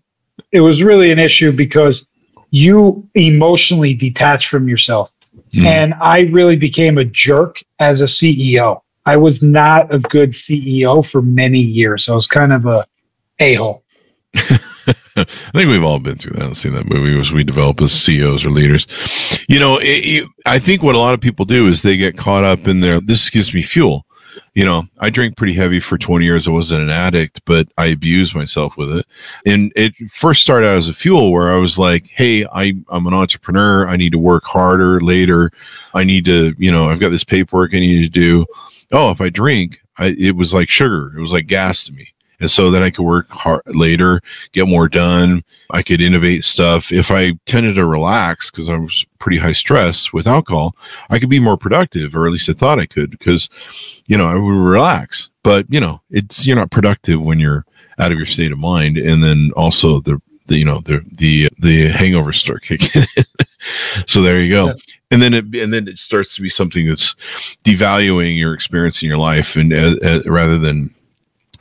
it 0.50 0.60
was 0.60 0.82
really 0.82 1.10
an 1.12 1.18
issue 1.18 1.52
because 1.52 2.06
you 2.50 3.08
emotionally 3.14 3.94
detach 3.94 4.48
from 4.48 4.68
yourself. 4.68 5.10
Mhm. 5.54 5.64
And 5.66 5.94
I 6.00 6.22
really 6.32 6.56
became 6.56 6.98
a 6.98 7.04
jerk 7.04 7.60
as 7.78 8.00
a 8.00 8.06
CEO. 8.06 8.82
I 9.04 9.16
was 9.16 9.42
not 9.42 9.92
a 9.92 9.98
good 9.98 10.30
CEO 10.30 11.04
for 11.08 11.22
many 11.22 11.60
years. 11.60 12.08
I 12.08 12.14
was 12.14 12.26
kind 12.26 12.52
of 12.52 12.66
a 12.66 12.86
a 13.38 13.54
hole. 13.54 13.82
I 15.14 15.24
think 15.52 15.68
we've 15.68 15.84
all 15.84 15.98
been 15.98 16.16
through 16.16 16.38
that. 16.38 16.42
I've 16.42 16.58
seen 16.58 16.74
that 16.74 16.88
movie 16.88 17.18
as 17.20 17.32
we 17.32 17.44
develop 17.44 17.80
as 17.80 17.92
CEOs 17.92 18.44
or 18.44 18.50
leaders. 18.50 18.86
You 19.48 19.60
know, 19.60 19.78
it, 19.78 20.04
you, 20.04 20.28
I 20.46 20.58
think 20.58 20.82
what 20.82 20.94
a 20.94 20.98
lot 20.98 21.14
of 21.14 21.20
people 21.20 21.44
do 21.44 21.68
is 21.68 21.82
they 21.82 21.96
get 21.96 22.16
caught 22.16 22.44
up 22.44 22.66
in 22.66 22.80
their, 22.80 23.00
this 23.00 23.28
gives 23.28 23.52
me 23.52 23.62
fuel. 23.62 24.06
You 24.54 24.64
know, 24.64 24.84
I 24.98 25.10
drank 25.10 25.36
pretty 25.36 25.52
heavy 25.52 25.80
for 25.80 25.98
20 25.98 26.24
years. 26.24 26.48
I 26.48 26.52
wasn't 26.52 26.82
an 26.82 26.90
addict, 26.90 27.42
but 27.44 27.68
I 27.76 27.86
abused 27.86 28.34
myself 28.34 28.76
with 28.78 28.90
it. 28.90 29.06
And 29.44 29.72
it 29.76 29.94
first 30.10 30.40
started 30.40 30.66
out 30.66 30.78
as 30.78 30.88
a 30.88 30.94
fuel 30.94 31.32
where 31.32 31.52
I 31.52 31.58
was 31.58 31.78
like, 31.78 32.06
Hey, 32.06 32.46
I, 32.46 32.74
I'm 32.88 33.06
an 33.06 33.14
entrepreneur. 33.14 33.86
I 33.86 33.96
need 33.96 34.12
to 34.12 34.18
work 34.18 34.44
harder 34.44 35.00
later. 35.00 35.50
I 35.94 36.04
need 36.04 36.24
to, 36.26 36.54
you 36.58 36.72
know, 36.72 36.88
I've 36.88 37.00
got 37.00 37.10
this 37.10 37.24
paperwork 37.24 37.74
I 37.74 37.80
need 37.80 38.02
to 38.02 38.08
do. 38.08 38.46
Oh, 38.92 39.10
if 39.10 39.20
I 39.20 39.30
drink, 39.30 39.80
I, 39.98 40.14
it 40.18 40.36
was 40.36 40.54
like 40.54 40.68
sugar. 40.68 41.12
It 41.16 41.20
was 41.20 41.32
like 41.32 41.46
gas 41.46 41.84
to 41.84 41.92
me. 41.92 42.08
And 42.42 42.50
so 42.50 42.72
then 42.72 42.82
I 42.82 42.90
could 42.90 43.04
work 43.04 43.30
hard 43.30 43.62
later, 43.66 44.20
get 44.50 44.66
more 44.66 44.88
done. 44.88 45.44
I 45.70 45.82
could 45.82 46.00
innovate 46.00 46.42
stuff. 46.42 46.90
If 46.90 47.12
I 47.12 47.34
tended 47.46 47.76
to 47.76 47.86
relax 47.86 48.50
because 48.50 48.68
I 48.68 48.76
was 48.76 49.06
pretty 49.20 49.38
high 49.38 49.52
stress 49.52 50.12
with 50.12 50.26
alcohol, 50.26 50.74
I 51.08 51.20
could 51.20 51.28
be 51.28 51.38
more 51.38 51.56
productive, 51.56 52.16
or 52.16 52.26
at 52.26 52.32
least 52.32 52.50
I 52.50 52.54
thought 52.54 52.80
I 52.80 52.86
could 52.86 53.12
because, 53.12 53.48
you 54.06 54.16
know, 54.16 54.26
I 54.26 54.34
would 54.34 54.40
relax. 54.40 55.30
But, 55.44 55.66
you 55.68 55.78
know, 55.78 56.00
it's, 56.10 56.44
you're 56.44 56.56
not 56.56 56.72
productive 56.72 57.22
when 57.22 57.38
you're 57.38 57.64
out 57.98 58.10
of 58.10 58.18
your 58.18 58.26
state 58.26 58.50
of 58.50 58.58
mind. 58.58 58.98
And 58.98 59.22
then 59.22 59.52
also 59.56 60.00
the, 60.00 60.20
the 60.46 60.58
you 60.58 60.64
know, 60.64 60.80
the, 60.80 61.00
the, 61.12 61.48
the 61.60 61.90
hangovers 61.90 62.40
start 62.40 62.62
kicking 62.62 63.04
in. 63.16 63.24
so 64.08 64.20
there 64.20 64.40
you 64.40 64.50
go. 64.50 64.74
And 65.12 65.20
then 65.20 65.34
it, 65.34 65.44
and 65.54 65.72
then 65.72 65.86
it 65.88 65.98
starts 65.98 66.34
to 66.36 66.42
be 66.42 66.48
something 66.48 66.86
that's 66.86 67.14
devaluing 67.64 68.38
your 68.38 68.54
experience 68.54 69.02
in 69.02 69.08
your 69.08 69.18
life 69.18 69.56
and 69.56 69.72
uh, 69.72 69.96
uh, 70.02 70.22
rather 70.24 70.56
than 70.58 70.92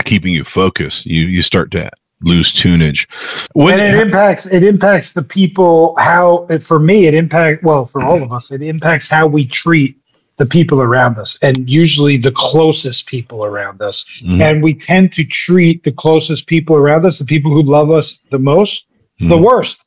keeping 0.05 0.33
you 0.33 0.43
focused, 0.45 1.05
you, 1.05 1.25
you 1.25 1.41
start 1.41 1.69
to 1.71 1.91
lose 2.21 2.53
tunage. 2.53 3.07
When, 3.53 3.79
and 3.79 3.95
it 3.95 4.01
impacts 4.01 4.45
it 4.45 4.63
impacts 4.63 5.13
the 5.13 5.23
people 5.23 5.95
how 5.97 6.47
for 6.61 6.79
me 6.79 7.07
it 7.07 7.13
impact 7.13 7.63
well 7.63 7.85
for 7.85 8.03
all 8.03 8.21
of 8.21 8.31
us 8.31 8.51
it 8.51 8.61
impacts 8.61 9.09
how 9.09 9.25
we 9.27 9.45
treat 9.45 9.97
the 10.37 10.45
people 10.45 10.81
around 10.81 11.17
us 11.17 11.37
and 11.41 11.67
usually 11.69 12.17
the 12.17 12.31
closest 12.31 13.07
people 13.07 13.43
around 13.43 13.81
us 13.81 14.05
Mhm. 14.23 14.39
and 14.39 14.63
we 14.63 14.73
tend 14.75 15.11
to 15.13 15.23
treat 15.23 15.83
the 15.83 15.91
closest 15.91 16.45
people 16.45 16.75
around 16.75 17.05
us 17.07 17.17
the 17.17 17.25
people 17.25 17.51
who 17.51 17.63
love 17.63 17.89
us 17.89 18.21
the 18.29 18.39
most 18.39 18.85
the 19.19 19.25
Mhm. 19.37 19.43
worst 19.43 19.83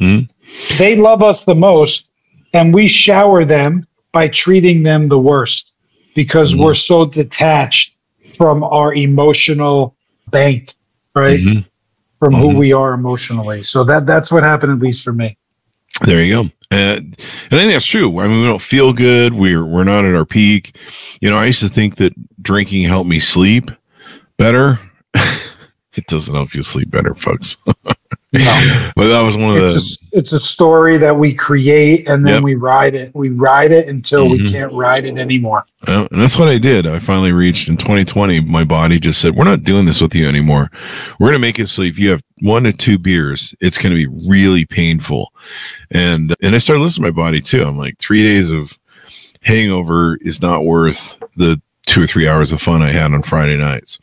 Mhm. 0.00 0.28
they 0.78 0.96
love 0.96 1.22
us 1.22 1.44
the 1.44 1.54
most 1.54 2.08
and 2.54 2.72
we 2.72 2.88
shower 2.88 3.44
them 3.44 3.86
by 4.12 4.28
treating 4.28 4.82
them 4.82 5.08
the 5.08 5.18
worst 5.18 5.72
because 6.14 6.54
Mhm. 6.54 6.58
we're 6.60 6.74
so 6.74 7.04
detached 7.04 7.96
from 8.36 8.64
our 8.64 8.94
emotional 8.94 9.94
bank 10.30 10.72
right 11.14 11.40
Mhm. 11.40 11.64
from 12.20 12.34
who 12.34 12.50
Mhm. 12.50 12.56
we 12.56 12.72
are 12.72 12.94
emotionally. 12.94 13.60
So 13.60 13.84
that 13.84 14.06
that's 14.06 14.32
what 14.32 14.42
happened 14.42 14.72
at 14.72 14.78
least 14.78 15.04
for 15.04 15.12
me. 15.12 15.36
There 16.02 16.22
you 16.24 16.34
go. 16.34 16.50
And, 16.70 17.16
and 17.50 17.52
I 17.52 17.58
think 17.58 17.72
that's 17.72 17.86
true. 17.86 18.18
I 18.20 18.26
mean, 18.26 18.40
we 18.40 18.46
don't 18.46 18.62
feel 18.62 18.92
good. 18.92 19.34
We're 19.34 19.64
we're 19.64 19.84
not 19.84 20.04
at 20.04 20.14
our 20.14 20.24
peak. 20.24 20.76
You 21.20 21.30
know, 21.30 21.36
I 21.38 21.44
used 21.46 21.60
to 21.60 21.68
think 21.68 21.96
that 21.96 22.12
drinking 22.42 22.84
helped 22.84 23.08
me 23.08 23.20
sleep 23.20 23.70
better. 24.38 24.80
it 25.94 26.06
doesn't 26.08 26.34
help 26.34 26.54
you 26.54 26.62
sleep 26.62 26.90
better, 26.90 27.14
folks. 27.14 27.56
No. 28.34 28.90
but 28.96 29.08
that 29.08 29.20
was 29.22 29.36
one 29.36 29.56
of 29.56 29.62
the. 29.62 29.74
It's 29.76 30.02
a, 30.02 30.06
it's 30.18 30.32
a 30.32 30.40
story 30.40 30.98
that 30.98 31.16
we 31.16 31.32
create 31.34 32.08
and 32.08 32.26
then 32.26 32.34
Yep. 32.34 32.42
we 32.42 32.54
ride 32.56 32.94
it. 32.94 33.14
We 33.14 33.30
ride 33.30 33.72
it 33.72 33.88
until 33.88 34.28
we 34.28 34.40
Mhm. 34.40 34.50
can't 34.52 34.72
ride 34.72 35.04
it 35.06 35.16
anymore. 35.16 35.64
And 35.86 36.08
that's 36.12 36.36
what 36.38 36.48
I 36.48 36.58
did. 36.58 36.86
I 36.86 36.98
finally 36.98 37.32
reached 37.32 37.68
in 37.68 37.76
2020. 37.76 38.40
My 38.40 38.64
body 38.64 38.98
just 38.98 39.20
said, 39.20 39.34
"We're 39.36 39.44
not 39.44 39.62
doing 39.64 39.84
this 39.86 40.00
with 40.00 40.14
you 40.14 40.28
anymore. 40.28 40.70
We're 41.18 41.28
going 41.28 41.34
to 41.40 41.46
make 41.46 41.58
it 41.58 41.68
so 41.68 41.82
if 41.82 41.98
you 41.98 42.10
have 42.10 42.20
one 42.40 42.64
to 42.64 42.72
two 42.72 42.98
beers, 42.98 43.54
it's 43.60 43.78
going 43.78 43.94
to 43.94 43.96
be 43.96 44.28
really 44.28 44.64
painful." 44.64 45.32
And 45.90 46.34
and 46.42 46.54
I 46.54 46.58
started 46.58 46.82
listening 46.82 47.06
to 47.06 47.12
my 47.12 47.22
body 47.24 47.40
too. 47.40 47.62
I'm 47.62 47.78
like, 47.78 47.98
three 47.98 48.22
days 48.22 48.50
of 48.50 48.72
hangover 49.42 50.16
is 50.22 50.40
not 50.42 50.64
worth 50.64 51.16
the 51.36 51.60
two 51.86 52.02
or 52.02 52.06
three 52.06 52.26
hours 52.26 52.50
of 52.50 52.62
fun 52.62 52.80
I 52.82 52.90
had 52.90 53.12
on 53.12 53.22
Friday 53.22 53.56
nights. 53.58 53.98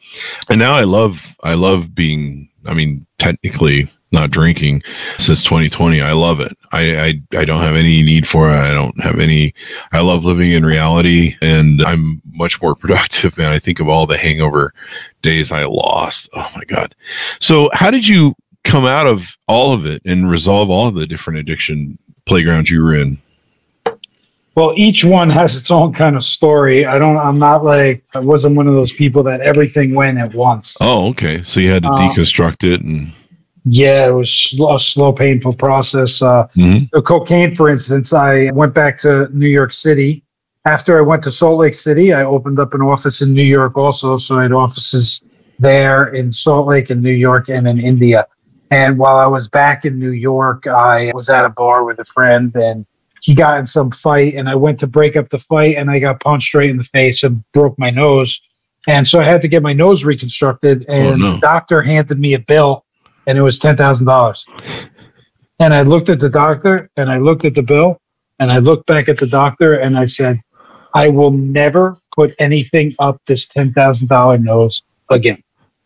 And 0.50 0.60
now 0.60 0.74
I 0.74 0.84
love 0.84 1.36
I 1.44 1.56
love 1.56 1.94
being. 1.96 2.48
I 2.66 2.76
mean, 2.76 3.08
technically 3.18 3.90
not 4.12 4.30
drinking 4.30 4.84
since 5.18 5.44
2020. 5.44 6.02
I 6.02 6.12
love 6.12 6.40
it. 6.40 6.58
I, 6.72 7.00
I 7.00 7.22
I 7.38 7.46
don't 7.46 7.62
have 7.62 7.76
any 7.76 8.04
need 8.04 8.28
for 8.28 8.50
it. 8.50 8.56
I 8.60 8.74
don't 8.74 9.00
have 9.02 9.20
any. 9.20 9.54
I 9.92 10.02
love 10.02 10.26
living 10.26 10.52
in 10.52 10.66
reality, 10.66 11.36
and 11.42 11.82
I'm 11.84 12.22
much 12.34 12.62
more 12.62 12.76
productive. 12.84 13.38
Man, 13.38 13.52
I 13.52 13.60
think 13.60 13.80
of 13.80 13.88
all 13.88 14.06
the 14.06 14.18
hangover 14.18 14.74
days 15.22 15.52
I 15.52 15.64
lost. 15.66 16.30
Oh 16.34 16.50
my 16.56 16.64
god. 16.66 16.96
So, 17.40 17.70
how 17.74 17.92
did 17.92 18.08
you 18.08 18.36
come 18.64 18.86
out 18.86 19.08
of 19.08 19.36
all 19.48 19.74
of 19.74 19.86
it 19.86 20.02
and 20.06 20.30
resolve 20.30 20.70
all 20.70 20.88
of 20.88 20.96
the 20.96 21.08
different 21.08 21.40
addiction 21.40 21.98
playgrounds 22.26 22.70
you 22.70 22.84
were 22.84 22.96
in? 22.96 23.18
Well, 24.54 24.74
each 24.76 25.06
one 25.06 25.30
has 25.30 25.56
its 25.56 25.72
own 25.72 25.94
kind 25.94 26.18
of 26.18 26.24
story. 26.26 26.86
I 26.86 27.00
don't. 27.00 27.18
I'm 27.18 27.40
not 27.40 27.64
like 27.64 28.04
I 28.14 28.20
wasn't 28.20 28.58
one 28.58 28.68
of 28.68 28.74
those 28.74 28.92
people 28.92 29.24
that 29.24 29.40
everything 29.40 29.96
went 29.96 30.18
at 30.18 30.34
once. 30.34 30.76
Oh, 30.82 31.08
okay. 31.12 31.42
So 31.44 31.62
you 31.62 31.72
had 31.72 31.84
to 31.84 31.90
Uh, 31.90 31.98
deconstruct 31.98 32.70
it, 32.70 32.82
and 32.82 33.14
Yeah, 33.66 34.08
it 34.08 34.12
was 34.12 34.56
a 34.60 34.80
slow, 34.80 35.14
painful 35.14 35.54
process. 35.54 36.22
Uh, 36.22 36.48
Mhm. 36.56 36.90
the 36.92 37.02
cocaine, 37.02 37.54
for 37.54 37.70
instance, 37.70 38.12
I 38.12 38.52
went 38.52 38.74
back 38.74 38.98
to 39.00 39.30
New 39.34 39.48
York 39.48 39.72
City. 39.72 40.24
After 40.66 40.98
I 40.98 41.02
went 41.02 41.24
to 41.24 41.32
Salt 41.32 41.60
Lake 41.60 41.74
City, 41.74 42.14
I 42.14 42.24
opened 42.24 42.60
up 42.60 42.74
an 42.74 42.82
office 42.82 43.22
in 43.22 43.34
New 43.34 43.44
York 43.44 43.78
also. 43.78 44.18
So 44.18 44.38
I 44.38 44.44
had 44.44 44.52
offices 44.52 45.22
there 45.60 46.06
in 46.08 46.32
Salt 46.32 46.68
Lake 46.68 46.90
in 46.90 47.02
New 47.02 47.12
York 47.12 47.50
and 47.50 47.68
in 47.68 47.80
India. 47.80 48.26
And 48.72 48.98
while 48.98 49.18
I 49.18 49.28
was 49.28 49.48
back 49.48 49.86
in 49.86 50.00
New 50.00 50.12
York, 50.12 50.66
I 50.66 51.12
was 51.14 51.30
at 51.30 51.46
a 51.46 51.50
bar 51.50 51.84
with 51.84 52.00
a 52.00 52.06
friend 52.06 52.56
and 52.56 52.86
he 53.22 53.36
got 53.36 53.60
in 53.60 53.66
some 53.66 53.92
fight 53.92 54.34
and 54.36 54.50
I 54.50 54.56
went 54.56 54.80
to 54.80 54.88
break 54.88 55.16
up 55.16 55.30
the 55.30 55.40
fight 55.40 55.76
and 55.76 55.92
I 55.92 56.00
got 56.00 56.20
punched 56.22 56.56
right 56.56 56.70
in 56.70 56.78
the 56.78 56.84
face 56.84 57.22
and 57.22 57.44
broke 57.54 57.78
my 57.78 57.92
nose. 57.92 58.42
And 58.88 59.08
so 59.08 59.20
I 59.20 59.24
had 59.24 59.42
to 59.42 59.48
get 59.48 59.62
my 59.62 59.74
nose 59.74 60.04
reconstructed 60.04 60.86
and 60.88 61.20
no. 61.20 61.34
the 61.34 61.40
doctor 61.40 61.84
handed 61.84 62.20
me 62.20 62.34
a 62.34 62.40
bill 62.40 62.86
and 63.28 63.38
it 63.38 63.42
was 63.42 63.60
$10,000. 63.60 64.46
And 65.60 65.74
I 65.74 65.82
looked 65.84 66.10
at 66.10 66.20
the 66.20 66.30
doctor 66.30 66.90
and 66.98 67.12
I 67.12 67.18
looked 67.18 67.46
at 67.46 67.54
the 67.54 67.62
bill 67.62 68.00
and 68.40 68.52
I 68.52 68.58
looked 68.58 68.88
back 68.88 69.10
at 69.10 69.18
the 69.18 69.28
doctor 69.28 69.76
and 69.76 69.98
I 69.98 70.06
said, 70.06 70.42
I 70.94 71.08
will 71.08 71.32
never 71.32 71.98
put 72.16 72.34
anything 72.40 72.96
up 73.00 73.22
this 73.26 73.48
$10,000 73.48 74.44
nose 74.44 74.84
again. 75.10 75.42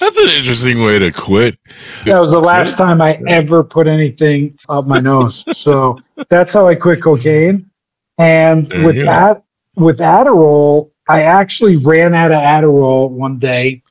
That's 0.00 0.18
an 0.18 0.28
interesting 0.28 0.82
way 0.82 0.98
to 0.98 1.10
quit. 1.10 1.58
That 2.04 2.18
was 2.18 2.32
the 2.32 2.40
last 2.40 2.76
time 2.76 3.00
I 3.00 3.20
ever 3.26 3.64
put 3.64 3.86
anything 3.86 4.58
up 4.68 4.86
my 4.86 5.00
nose. 5.00 5.44
So 5.56 5.98
that's 6.28 6.52
how 6.52 6.66
I 6.66 6.74
quit 6.74 7.02
cocaine. 7.02 7.70
And 8.18 8.68
There 8.68 8.84
with 8.84 8.96
that, 9.04 9.42
with 9.76 9.98
Adderall, 10.00 10.90
I 11.08 11.22
actually 11.22 11.76
ran 11.76 12.14
out 12.14 12.32
of 12.32 12.42
Adderall 12.42 13.10
one 13.10 13.38
day 13.38 13.82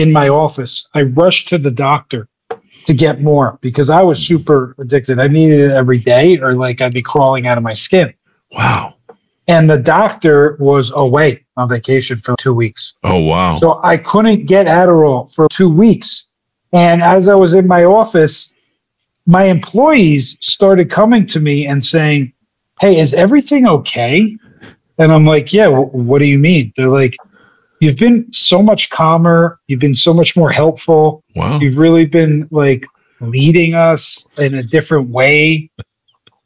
in 0.00 0.12
my 0.12 0.28
office. 0.28 0.88
I 0.94 1.02
rushed 1.02 1.48
to 1.48 1.58
the 1.58 1.70
doctor 1.70 2.28
to 2.84 2.94
get 2.94 3.20
more 3.20 3.58
because 3.62 3.90
I 3.90 4.02
was 4.02 4.24
super 4.24 4.74
addicted. 4.78 5.18
I 5.18 5.26
needed 5.28 5.58
it 5.58 5.72
every 5.72 5.98
day, 5.98 6.38
or 6.38 6.54
like 6.54 6.80
I'd 6.80 6.94
be 6.94 7.02
crawling 7.02 7.46
out 7.46 7.58
of 7.58 7.64
my 7.64 7.72
skin. 7.72 8.14
Wow. 8.52 8.94
And 9.48 9.68
the 9.68 9.78
doctor 9.78 10.56
was 10.58 10.92
away 10.94 11.44
on 11.56 11.68
vacation 11.68 12.18
for 12.18 12.34
two 12.38 12.54
weeks. 12.54 12.94
Oh 13.04 13.20
wow. 13.24 13.56
So 13.56 13.80
I 13.82 13.96
couldn't 13.96 14.46
get 14.46 14.66
Adderall 14.66 15.32
for 15.34 15.48
two 15.48 15.72
weeks. 15.72 16.28
And 16.72 17.02
as 17.02 17.28
I 17.28 17.34
was 17.34 17.54
in 17.54 17.66
my 17.66 17.84
office, 17.84 18.52
my 19.26 19.44
employees 19.44 20.36
started 20.40 20.90
coming 20.90 21.26
to 21.26 21.40
me 21.40 21.66
and 21.66 21.82
saying, 21.82 22.32
Hey, 22.80 23.00
is 23.00 23.14
everything 23.14 23.66
okay? 23.66 24.36
And 24.98 25.12
I'm 25.12 25.24
like, 25.26 25.52
Yeah, 25.52 25.68
wh- 25.68 25.94
what 25.94 26.18
do 26.18 26.26
you 26.26 26.38
mean? 26.38 26.72
They're 26.76 26.88
like, 26.88 27.16
You've 27.80 27.96
been 27.96 28.30
so 28.32 28.62
much 28.62 28.90
calmer. 28.90 29.60
You've 29.66 29.80
been 29.80 29.94
so 29.94 30.14
much 30.14 30.36
more 30.36 30.50
helpful. 30.50 31.22
wow. 31.34 31.58
You've 31.60 31.78
really 31.78 32.06
been 32.06 32.48
like 32.50 32.86
leading 33.20 33.74
us 33.74 34.26
in 34.38 34.54
a 34.54 34.62
different 34.62 35.08
way. 35.10 35.70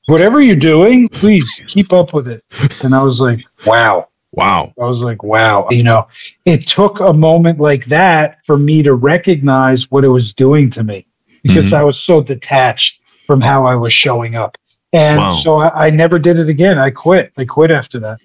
Whatever 0.07 0.41
you're 0.41 0.57
doing, 0.57 1.09
please 1.09 1.63
keep 1.69 1.93
up 1.93 2.13
with 2.13 2.27
it. 2.27 2.45
And 2.83 2.95
I 2.95 3.03
was 3.03 3.21
like, 3.21 3.41
Wow. 3.65 4.09
Wow. 4.33 4.73
I 4.81 4.85
was 4.85 5.03
like, 5.03 5.23
wow. 5.25 5.67
You 5.71 5.83
know, 5.83 6.07
it 6.45 6.67
took 6.67 7.01
a 7.01 7.13
moment 7.13 7.59
like 7.59 7.85
that 7.87 8.39
for 8.47 8.57
me 8.57 8.81
to 8.85 8.95
recognize 8.95 9.91
what 9.91 10.05
it 10.05 10.09
was 10.09 10.33
doing 10.33 10.71
to 10.71 10.85
me 10.85 11.07
because 11.43 11.71
Mhm. 11.71 11.77
I 11.79 11.83
was 11.85 11.99
so 11.99 12.23
detached 12.23 13.01
from 13.27 13.41
how 13.41 13.67
I 13.67 13.75
was 13.75 13.93
showing 13.93 14.37
up. 14.37 14.57
And 14.93 15.19
Wow. 15.19 15.33
so 15.33 15.57
I, 15.59 15.87
I 15.87 15.91
never 15.91 16.19
did 16.19 16.39
it 16.39 16.49
again. 16.49 16.79
I 16.79 16.91
quit. 16.91 17.33
I 17.39 17.45
quit 17.45 17.71
after 17.73 17.99
that. 18.01 18.19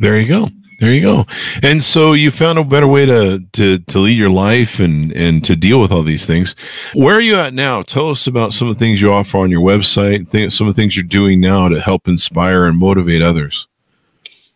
There 0.00 0.18
you 0.18 0.26
go. 0.26 0.48
There 0.82 0.92
you 0.92 1.00
go. 1.00 1.26
And 1.62 1.84
so 1.84 2.12
you 2.12 2.32
found 2.32 2.58
a 2.58 2.64
better 2.64 2.88
way 2.88 3.06
to 3.06 3.38
to 3.52 3.78
to 3.78 3.98
lead 4.00 4.18
your 4.18 4.30
life 4.30 4.80
and 4.80 5.12
and 5.12 5.44
to 5.44 5.54
deal 5.54 5.78
with 5.80 5.92
all 5.92 6.02
these 6.02 6.26
things. 6.26 6.56
Where 6.94 7.14
are 7.14 7.20
you 7.20 7.36
at 7.36 7.54
now? 7.54 7.82
Tell 7.82 8.10
us 8.10 8.26
about 8.26 8.52
some 8.52 8.66
of 8.66 8.74
the 8.74 8.80
things 8.80 9.00
you 9.00 9.12
offer 9.12 9.38
on 9.38 9.48
your 9.48 9.60
website. 9.60 10.32
Th- 10.32 10.52
some 10.52 10.66
of 10.66 10.74
the 10.74 10.82
things 10.82 10.96
you're 10.96 11.04
doing 11.04 11.38
now 11.40 11.68
to 11.68 11.80
help 11.80 12.08
inspire 12.08 12.64
and 12.64 12.76
motivate 12.76 13.22
others. 13.22 13.68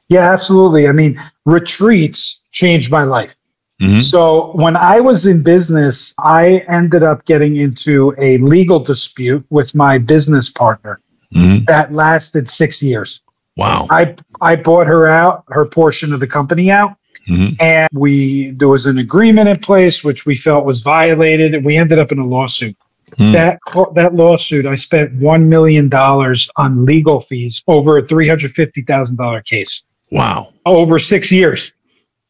Yeah, 0.08 0.32
absolutely. 0.32 0.88
I 0.88 0.92
mean, 0.92 1.16
retreats 1.44 2.40
changed 2.50 2.90
my 2.90 3.04
life. 3.04 3.36
Mhm. 3.80 4.02
So 4.02 4.50
when 4.54 4.76
I 4.76 4.98
was 4.98 5.26
in 5.26 5.44
business, 5.44 6.12
I 6.18 6.64
ended 6.68 7.04
up 7.04 7.24
getting 7.26 7.54
into 7.54 8.12
a 8.18 8.38
legal 8.38 8.80
dispute 8.80 9.46
with 9.50 9.76
my 9.76 9.96
business 9.98 10.50
partner 10.50 10.98
Mhm. 11.32 11.66
that 11.66 11.94
lasted 11.94 12.48
six 12.50 12.82
years. 12.82 13.20
Wow. 13.56 13.86
I 13.90 14.14
I 14.40 14.56
bought 14.56 14.86
her 14.86 15.06
out, 15.06 15.44
her 15.48 15.64
portion 15.64 16.12
of 16.12 16.20
the 16.20 16.26
company 16.26 16.70
out. 16.70 16.94
Mhm. 17.28 17.56
and 17.60 17.88
we 17.92 18.50
there 18.52 18.68
was 18.68 18.86
an 18.86 18.98
agreement 18.98 19.48
in 19.48 19.56
place 19.58 20.04
which 20.04 20.26
we 20.26 20.36
felt 20.36 20.64
was 20.64 20.80
violated 20.82 21.56
and 21.56 21.64
we 21.66 21.76
ended 21.76 21.98
up 21.98 22.12
in 22.12 22.20
a 22.20 22.24
lawsuit 22.24 22.76
Hmm. 23.18 23.32
that 23.32 23.58
that 23.96 24.14
lawsuit 24.14 24.64
i 24.64 24.76
spent 24.76 25.12
1 25.14 25.48
million 25.48 25.88
dollars 25.88 26.48
on 26.56 26.84
legal 26.84 27.20
fees 27.20 27.64
over 27.66 27.98
a 27.98 28.02
$350,000 28.02 29.42
case 29.44 29.82
Wow. 30.12 30.52
over 30.66 31.00
6 31.00 31.32
years 31.32 31.72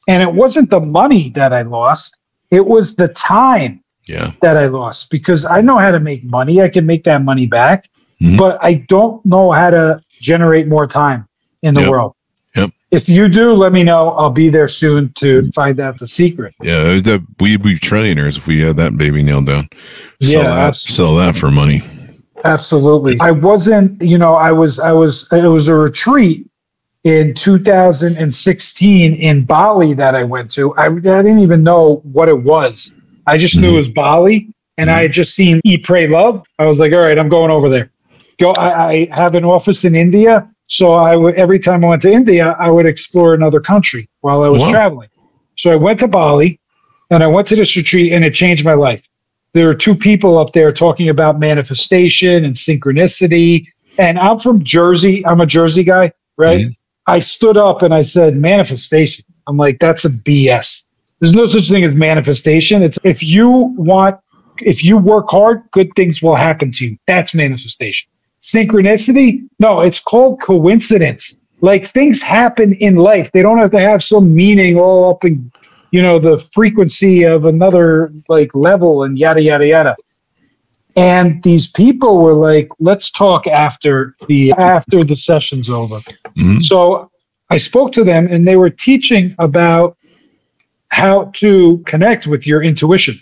and 0.09 0.23
it 0.23 0.33
wasn't 0.33 0.71
the 0.71 0.81
money 0.81 1.29
that 1.35 1.53
i 1.53 1.61
lost 1.61 2.17
it 2.51 2.65
was 2.67 2.97
the 2.97 3.09
time 3.09 3.83
Yeah. 4.07 4.31
that 4.41 4.57
i 4.57 4.65
lost 4.67 5.11
because 5.11 5.45
i 5.45 5.61
know 5.61 5.77
how 5.77 5.91
to 5.91 6.01
make 6.01 6.25
money 6.25 6.63
i 6.63 6.71
can 6.71 6.87
make 6.87 7.05
that 7.05 7.23
money 7.23 7.47
back 7.47 7.85
Mhm. 8.23 8.39
but 8.39 8.57
i 8.63 8.73
don't 8.89 9.25
know 9.27 9.51
how 9.53 9.69
to 9.69 10.01
generate 10.21 10.67
more 10.67 10.87
time 10.87 11.27
in 11.63 11.75
the 11.75 11.83
Yep. 11.83 11.91
world 11.91 12.15
Yep. 12.55 12.71
if 12.91 13.09
you 13.09 13.29
do 13.29 13.53
let 13.53 13.73
me 13.73 13.83
know 13.83 14.11
i'll 14.11 14.31
be 14.31 14.49
there 14.49 14.69
soon 14.69 15.13
to 15.15 15.51
find 15.53 15.81
out 15.81 15.99
the 15.99 16.07
secret 16.07 16.55
Yeah. 16.63 16.75
Uh, 16.77 17.01
that, 17.03 17.23
we'd 17.41 17.63
be 17.63 17.79
trillionaires 17.79 18.37
if 18.37 18.47
we 18.47 18.61
had 18.61 18.77
that 18.77 18.97
baby 18.97 19.23
nailed 19.23 19.47
down. 19.47 19.69
Sell 20.23 20.43
Yeah, 20.43 20.55
that. 20.55 20.77
Sell 20.77 21.17
that 21.17 21.37
for 21.37 21.51
money. 21.51 21.83
Absolutely. 22.45 23.17
I 23.21 23.31
wasn't, 23.33 24.01
you 24.01 24.19
know, 24.19 24.35
I 24.35 24.53
was, 24.53 24.79
I 24.79 24.93
was, 24.93 25.29
it 25.33 25.47
was 25.47 25.69
a 25.69 25.75
retreat 25.75 26.47
in 27.05 27.35
2016 27.35 29.15
in 29.15 29.45
Bali 29.45 29.95
that 29.95 30.15
I 30.15 30.25
went 30.25 30.51
to. 30.53 30.75
I, 30.77 30.87
I 30.87 30.91
didn't 30.99 31.41
even 31.41 31.63
know 31.63 31.97
what 32.13 32.29
it 32.29 32.43
was. 32.43 32.95
I 33.27 33.37
just 33.37 33.57
knew 33.57 33.69
mm-hmm. 33.69 33.75
it 33.75 33.77
was 33.77 33.89
Bali 33.89 34.49
and 34.79 34.91
I 34.91 35.03
had 35.03 35.11
mm-hmm. 35.11 35.13
just 35.13 35.35
seen 35.35 35.61
Eat, 35.65 35.85
Pray, 35.85 36.07
Love. 36.09 36.45
I 36.59 36.67
was 36.67 36.79
like, 36.79 36.93
all 36.93 37.01
right, 37.01 37.19
I'm 37.19 37.29
going 37.29 37.51
over 37.51 37.69
there. 37.69 37.91
Go. 38.39 38.53
I, 38.53 38.93
I 38.93 39.09
have 39.13 39.35
an 39.35 39.45
office 39.45 39.85
in 39.85 39.95
India. 39.95 40.51
So 40.69 40.93
I 40.95 41.15
would, 41.17 41.35
every 41.37 41.61
time 41.61 41.85
I 41.85 41.89
went 41.89 42.03
to 42.03 42.13
India, 42.13 42.57
I 42.59 42.71
would 42.71 42.87
explore 42.87 43.35
another 43.35 43.61
country 43.61 44.09
while 44.21 44.43
I 44.43 44.49
was 44.49 44.63
traveling. 44.65 45.09
So 45.55 45.71
I 45.71 45.77
went 45.77 46.01
to 46.01 46.09
Bali 46.09 46.61
and 47.11 47.23
I 47.23 47.29
went 47.29 47.47
to 47.49 47.57
this 47.57 47.77
retreat 47.77 48.13
and 48.13 48.25
it 48.25 48.35
changed 48.35 48.65
my 48.65 48.75
life 48.75 49.09
there 49.57 49.71
are 49.71 49.75
two 49.75 49.95
people 49.95 50.37
up 50.37 50.53
there 50.53 50.71
talking 50.71 51.09
about 51.09 51.39
manifestation 51.39 52.45
and 52.45 52.55
synchronicity. 52.55 53.67
And 53.97 54.19
I'm 54.19 54.39
from 54.39 54.63
Jersey. 54.63 55.25
I'm 55.25 55.41
a 55.41 55.47
Jersey 55.47 55.83
guy, 55.83 56.13
right? 56.37 56.67
Mm-hmm. 56.67 57.11
I 57.11 57.19
stood 57.21 57.57
up 57.57 57.81
and 57.81 57.95
I 57.95 58.03
said, 58.03 58.37
manifestation. 58.37 59.25
I'm 59.47 59.57
like, 59.57 59.79
that's 59.79 60.05
a 60.05 60.11
BS. 60.11 60.83
There's 61.21 61.33
no 61.33 61.47
such 61.47 61.71
thing 61.71 61.85
as 61.85 61.95
manifestation. 61.95 62.83
It's 62.83 62.99
if 63.03 63.23
you 63.23 63.49
want, 63.79 64.21
if 64.61 64.85
you 64.85 64.99
work 64.99 65.31
hard, 65.31 65.63
good 65.71 65.91
things 65.97 66.21
will 66.21 66.35
happen 66.35 66.71
to 66.73 66.89
you. 66.89 66.99
That's 67.07 67.33
manifestation. 67.33 68.11
Synchronicity? 68.47 69.47
No, 69.59 69.81
it's 69.81 69.99
called 69.99 70.41
coincidence. 70.41 71.39
Like 71.63 71.91
things 71.91 72.23
happen 72.23 72.75
in 72.75 72.95
life. 72.95 73.33
They 73.33 73.43
don't 73.43 73.59
have 73.59 73.73
to 73.73 73.81
have 73.81 74.03
some 74.03 74.35
meaning 74.35 74.79
all 74.79 75.11
up 75.11 75.25
in 75.25 75.51
you 75.91 76.03
know 76.03 76.19
the 76.19 76.39
frequency 76.53 77.25
of 77.25 77.45
another 77.45 78.13
like 78.29 78.55
level 78.55 79.05
and 79.05 79.19
yada 79.19 79.41
yada 79.41 79.67
yada 79.67 79.97
and 80.97 81.43
these 81.45 81.71
people 81.71 82.19
were 82.19 82.35
like 82.35 82.69
let's 82.81 83.09
talk 83.11 83.47
after 83.47 84.17
the 84.27 84.51
after 84.53 85.05
the 85.05 85.15
session's 85.15 85.71
over 85.71 86.01
Mhm. 86.37 86.61
so 86.63 87.09
i 87.51 87.57
spoke 87.57 87.93
to 87.93 88.03
them 88.03 88.27
and 88.29 88.47
they 88.49 88.57
were 88.57 88.69
teaching 88.69 89.35
about 89.39 89.97
how 90.89 91.31
to 91.35 91.79
connect 91.87 92.27
with 92.27 92.47
your 92.47 92.63
intuition 92.65 93.15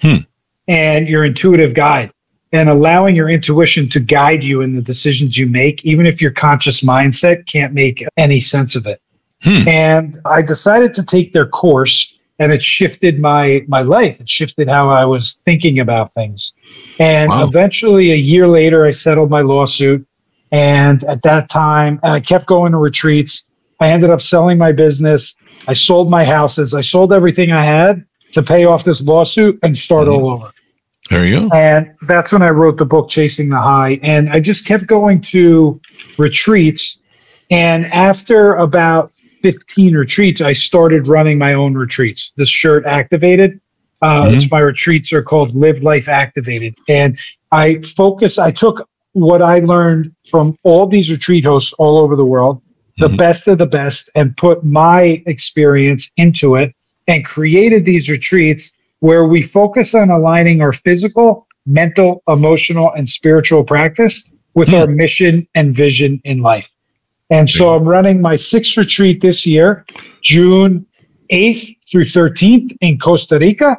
Hmm. 0.00 0.20
and 0.66 1.06
your 1.06 1.24
intuitive 1.24 1.74
guide 1.74 2.10
and 2.54 2.68
allowing 2.70 3.14
your 3.16 3.28
intuition 3.28 3.88
to 3.90 4.00
guide 4.00 4.42
you 4.42 4.62
in 4.62 4.74
the 4.74 4.80
decisions 4.82 5.36
you 5.36 5.46
make 5.46 5.84
even 5.84 6.06
if 6.06 6.22
your 6.22 6.30
conscious 6.30 6.80
mindset 6.82 7.44
can't 7.46 7.74
make 7.74 8.04
any 8.16 8.40
sense 8.40 8.74
of 8.76 8.86
it 8.86 9.00
Hmm. 9.42 9.68
and 9.68 10.20
I 10.24 10.40
decided 10.40 10.94
to 10.94 11.02
take 11.02 11.32
their 11.34 11.46
course 11.46 12.18
and 12.38 12.50
it 12.50 12.62
shifted 12.62 13.20
my 13.20 13.62
my 13.68 13.82
life. 13.82 14.18
It 14.18 14.28
shifted 14.28 14.68
how 14.68 14.88
I 14.88 15.04
was 15.04 15.40
thinking 15.44 15.80
about 15.80 16.12
things. 16.14 16.54
And 16.98 17.28
Wow. 17.30 17.44
eventually 17.46 18.10
a 18.12 18.16
year 18.32 18.48
later 18.48 18.86
I 18.86 18.90
settled 18.90 19.28
my 19.30 19.42
lawsuit 19.42 20.04
and 20.50 21.04
at 21.04 21.22
that 21.22 21.50
time 21.50 22.00
I 22.02 22.20
kept 22.20 22.46
going 22.46 22.72
to 22.72 22.78
retreats. 22.78 23.44
I 23.80 23.90
ended 23.90 24.08
up 24.10 24.20
selling 24.22 24.56
my 24.56 24.72
business. 24.72 25.36
I 25.68 25.74
sold 25.74 26.08
my 26.10 26.24
houses. 26.24 26.72
I 26.72 26.80
sold 26.80 27.12
everything 27.12 27.52
I 27.52 27.64
had 27.64 28.02
to 28.32 28.42
pay 28.42 28.64
off 28.64 28.82
this 28.84 29.02
lawsuit 29.02 29.58
and 29.62 29.76
start 29.76 30.08
Mhm. 30.08 30.12
all 30.14 30.30
over. 30.30 30.48
There 31.10 31.26
you 31.26 31.40
go. 31.40 31.48
And 31.54 31.94
that's 32.02 32.32
when 32.32 32.42
I 32.42 32.50
wrote 32.50 32.78
the 32.78 32.86
book 32.86 33.08
Chasing 33.08 33.48
the 33.48 33.60
High. 33.60 33.98
And 34.02 34.30
I 34.30 34.40
just 34.40 34.66
kept 34.66 34.86
going 34.86 35.20
to 35.22 35.80
retreats. 36.18 37.00
And 37.50 37.86
after 37.86 38.54
about 38.54 39.12
15 39.42 39.94
retreats, 39.94 40.40
I 40.40 40.52
started 40.52 41.06
running 41.06 41.36
my 41.38 41.52
own 41.52 41.74
retreats. 41.74 42.32
This 42.36 42.48
shirt 42.48 42.86
activated. 42.86 43.60
Uh, 44.00 44.24
Mhm. 44.24 44.34
It's 44.34 44.50
my 44.50 44.60
retreats 44.60 45.12
are 45.12 45.22
called 45.22 45.54
Live 45.54 45.82
Life 45.82 46.08
Activated. 46.08 46.74
And 46.88 47.18
I 47.52 47.80
focus, 47.96 48.38
I 48.38 48.50
took 48.50 48.88
what 49.12 49.42
I 49.42 49.60
learned 49.60 50.10
from 50.30 50.56
all 50.64 50.86
these 50.86 51.10
retreat 51.10 51.44
hosts 51.44 51.72
all 51.74 51.98
over 51.98 52.16
the 52.16 52.24
world, 52.24 52.60
the 52.98 53.08
Mhm. 53.08 53.16
best 53.18 53.46
of 53.46 53.58
the 53.58 53.66
best, 53.66 54.10
and 54.14 54.36
put 54.36 54.64
my 54.64 55.22
experience 55.26 56.10
into 56.16 56.56
it 56.56 56.72
and 57.06 57.24
created 57.24 57.84
these 57.84 58.08
retreats 58.08 58.72
where 59.04 59.26
we 59.26 59.42
focus 59.42 59.94
on 59.94 60.08
aligning 60.08 60.62
our 60.62 60.72
physical, 60.72 61.46
mental, 61.66 62.22
emotional, 62.26 62.90
and 62.94 63.06
spiritual 63.06 63.62
practice 63.62 64.30
with 64.54 64.72
our 64.72 64.86
hmm. 64.86 64.96
mission 64.96 65.46
and 65.54 65.74
vision 65.74 66.18
in 66.24 66.38
life. 66.38 66.70
And 67.28 67.46
so 67.50 67.74
I'm 67.74 67.84
running 67.84 68.22
my 68.22 68.34
sixth 68.34 68.78
retreat 68.78 69.20
this 69.20 69.44
year, 69.44 69.84
June 70.22 70.86
8th 71.30 71.76
through 71.90 72.06
13th 72.06 72.74
in 72.80 72.98
Costa 72.98 73.38
Rica. 73.38 73.76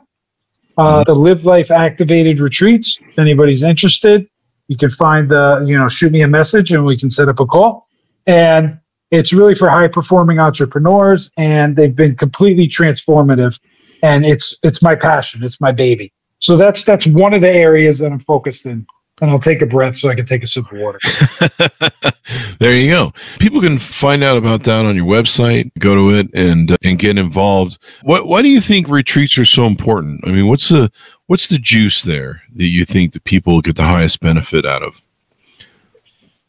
Uh, 0.77 0.97
hmm. 0.97 1.11
the 1.11 1.15
Live 1.15 1.43
Life 1.43 1.71
Activated 1.71 2.37
retreats. 2.37 2.99
If 3.09 3.17
anybody's 3.17 3.63
interested, 3.63 4.29
you 4.67 4.77
can 4.77 4.91
find 4.91 5.27
the, 5.27 5.65
you 5.65 5.75
know, 5.75 5.87
shoot 5.87 6.11
me 6.11 6.21
a 6.21 6.27
message 6.27 6.71
and 6.71 6.85
we 6.85 6.99
can 6.99 7.09
set 7.09 7.29
up 7.29 7.39
a 7.39 7.47
call. 7.47 7.87
And 8.27 8.79
it's 9.09 9.33
really 9.33 9.55
for 9.55 9.71
high 9.71 9.87
performing 9.87 10.37
entrepreneurs 10.37 11.31
and 11.35 11.75
they've 11.75 11.95
been 11.95 12.15
completely 12.15 12.67
transformative. 12.67 13.57
And 14.05 14.25
it's 14.25 14.57
it's 14.63 14.81
my 14.83 14.95
passion, 14.95 15.43
it's 15.43 15.59
my 15.59 15.71
baby. 15.71 16.13
So 16.39 16.57
that's 16.57 16.83
that's 16.83 17.07
one 17.07 17.33
of 17.33 17.41
the 17.41 17.49
areas 17.49 17.99
that 17.99 18.11
I'm 18.11 18.19
focused 18.19 18.65
in 18.65 18.85
and 19.21 19.31
I'll 19.31 19.39
take 19.39 19.61
a 19.61 19.65
breath 19.65 19.95
so 19.95 20.09
I 20.09 20.15
can 20.15 20.25
take 20.25 20.43
a 20.43 20.47
sip 20.47 20.71
of 20.71 20.77
water. 20.77 20.99
there 22.59 22.75
you 22.75 22.89
go. 22.89 23.13
People 23.39 23.61
can 23.61 23.79
find 23.79 24.23
out 24.23 24.37
about 24.37 24.63
that 24.63 24.85
on 24.85 24.95
your 24.95 25.05
website. 25.05 25.71
Go 25.79 25.95
to 25.95 26.11
it 26.11 26.29
and 26.33 26.71
uh, 26.71 26.77
and 26.83 26.99
get 26.99 27.17
involved. 27.17 27.77
What 28.03 28.27
why 28.27 28.41
do 28.41 28.49
you 28.49 28.61
think 28.61 28.87
retreats 28.87 29.37
are 29.37 29.45
so 29.45 29.65
important? 29.65 30.21
I 30.25 30.31
mean, 30.31 30.47
what's 30.47 30.69
the 30.69 30.91
what's 31.27 31.47
the 31.47 31.57
juice 31.57 32.03
there 32.03 32.43
that 32.55 32.67
you 32.67 32.85
think 32.85 33.13
that 33.13 33.23
people 33.23 33.61
get 33.61 33.75
the 33.75 33.83
highest 33.83 34.19
benefit 34.19 34.65
out 34.65 34.83
of? 34.83 35.01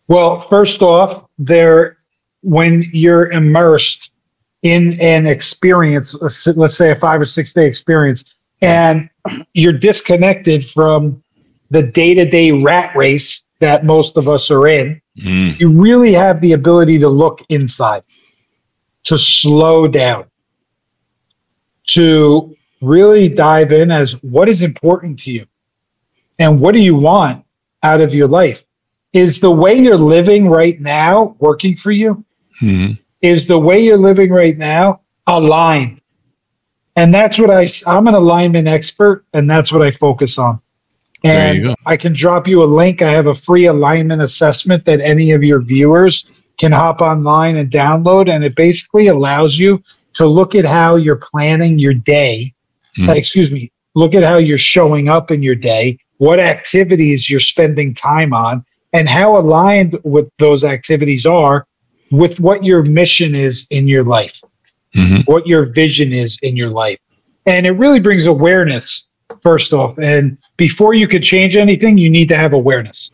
Well, 0.08 0.40
first 0.48 0.82
off, 0.82 1.26
there 1.38 1.96
when 2.42 2.88
you're 2.92 3.30
immersed 3.30 4.12
in 4.72 4.98
an 5.00 5.26
experience, 5.26 6.14
let's 6.56 6.76
say 6.76 6.90
a 6.90 6.96
5 6.96 7.20
or 7.20 7.24
6 7.24 7.52
day 7.52 7.66
experience 7.66 8.36
and 8.62 9.08
you're 9.54 9.72
disconnected 9.72 10.68
from 10.68 11.22
the 11.70 11.82
day 11.82 12.14
to 12.14 12.24
day 12.24 12.52
rat 12.52 12.94
race 12.96 13.44
that 13.60 13.84
most 13.84 14.16
of 14.16 14.28
us 14.28 14.50
are 14.50 14.68
in, 14.68 15.00
mm. 15.18 15.58
you 15.58 15.70
really 15.70 16.12
have 16.12 16.40
the 16.40 16.52
ability 16.52 16.98
to 16.98 17.08
look 17.08 17.42
inside, 17.48 18.02
to 19.04 19.16
slow 19.16 19.88
down, 19.88 20.24
to 21.88 22.54
really 22.82 23.28
dive 23.28 23.72
in 23.72 23.90
as 23.90 24.22
what 24.22 24.48
is 24.48 24.62
important 24.62 25.18
to 25.18 25.32
you 25.32 25.46
and 26.38 26.60
what 26.60 26.72
do 26.72 26.80
you 26.80 26.94
want 26.94 27.44
out 27.82 28.00
of 28.00 28.12
your 28.12 28.28
life? 28.28 28.64
Is 29.12 29.40
the 29.40 29.50
way 29.50 29.74
you're 29.74 29.96
living 29.96 30.48
right 30.48 30.78
now 30.80 31.36
working 31.38 31.74
for 31.74 31.90
you? 31.90 32.22
Mm. 32.60 32.98
Is 33.22 33.46
the 33.46 33.58
way 33.58 33.80
you're 33.80 33.98
living 33.98 34.30
right 34.30 34.56
now 34.56 35.00
aligned? 35.26 36.00
And 36.96 37.12
that's 37.12 37.38
what 37.38 37.50
I, 37.50 37.66
I'm 37.86 38.06
an 38.08 38.14
alignment 38.14 38.68
expert, 38.68 39.24
and 39.34 39.48
that's 39.48 39.72
what 39.72 39.82
I 39.82 39.90
focus 39.90 40.38
on. 40.38 40.60
And 41.24 41.74
I 41.86 41.96
can 41.96 42.12
drop 42.12 42.46
you 42.46 42.62
a 42.62 42.64
link. 42.64 43.02
I 43.02 43.10
have 43.10 43.26
a 43.26 43.34
free 43.34 43.66
alignment 43.66 44.22
assessment 44.22 44.84
that 44.84 45.00
any 45.00 45.32
of 45.32 45.42
your 45.42 45.60
viewers 45.60 46.30
can 46.56 46.72
hop 46.72 47.00
online 47.00 47.56
and 47.56 47.70
download. 47.70 48.30
And 48.30 48.44
it 48.44 48.54
basically 48.54 49.08
allows 49.08 49.58
you 49.58 49.82
to 50.14 50.26
look 50.26 50.54
at 50.54 50.64
how 50.64 50.96
you're 50.96 51.16
planning 51.16 51.78
your 51.78 51.94
day. 51.94 52.54
Mm. 52.98 53.08
Uh, 53.08 53.12
excuse 53.12 53.50
me, 53.50 53.70
look 53.94 54.14
at 54.14 54.22
how 54.22 54.38
you're 54.38 54.56
showing 54.56 55.08
up 55.08 55.30
in 55.30 55.42
your 55.42 55.54
day, 55.54 55.98
what 56.18 56.38
activities 56.38 57.28
you're 57.28 57.40
spending 57.40 57.92
time 57.92 58.32
on, 58.32 58.64
and 58.92 59.08
how 59.08 59.36
aligned 59.36 59.98
with 60.04 60.28
those 60.38 60.64
activities 60.64 61.26
are 61.26 61.66
with 62.10 62.38
what 62.40 62.64
your 62.64 62.82
mission 62.82 63.34
is 63.34 63.66
in 63.70 63.88
your 63.88 64.04
life, 64.04 64.40
mm-hmm. 64.94 65.22
what 65.30 65.46
your 65.46 65.66
vision 65.66 66.12
is 66.12 66.38
in 66.42 66.56
your 66.56 66.70
life. 66.70 66.98
And 67.46 67.66
it 67.66 67.72
really 67.72 68.00
brings 68.00 68.26
awareness 68.26 69.08
first 69.42 69.72
off. 69.72 69.98
And 69.98 70.38
before 70.56 70.94
you 70.94 71.06
could 71.08 71.22
change 71.22 71.56
anything, 71.56 71.98
you 71.98 72.10
need 72.10 72.28
to 72.28 72.36
have 72.36 72.52
awareness. 72.52 73.10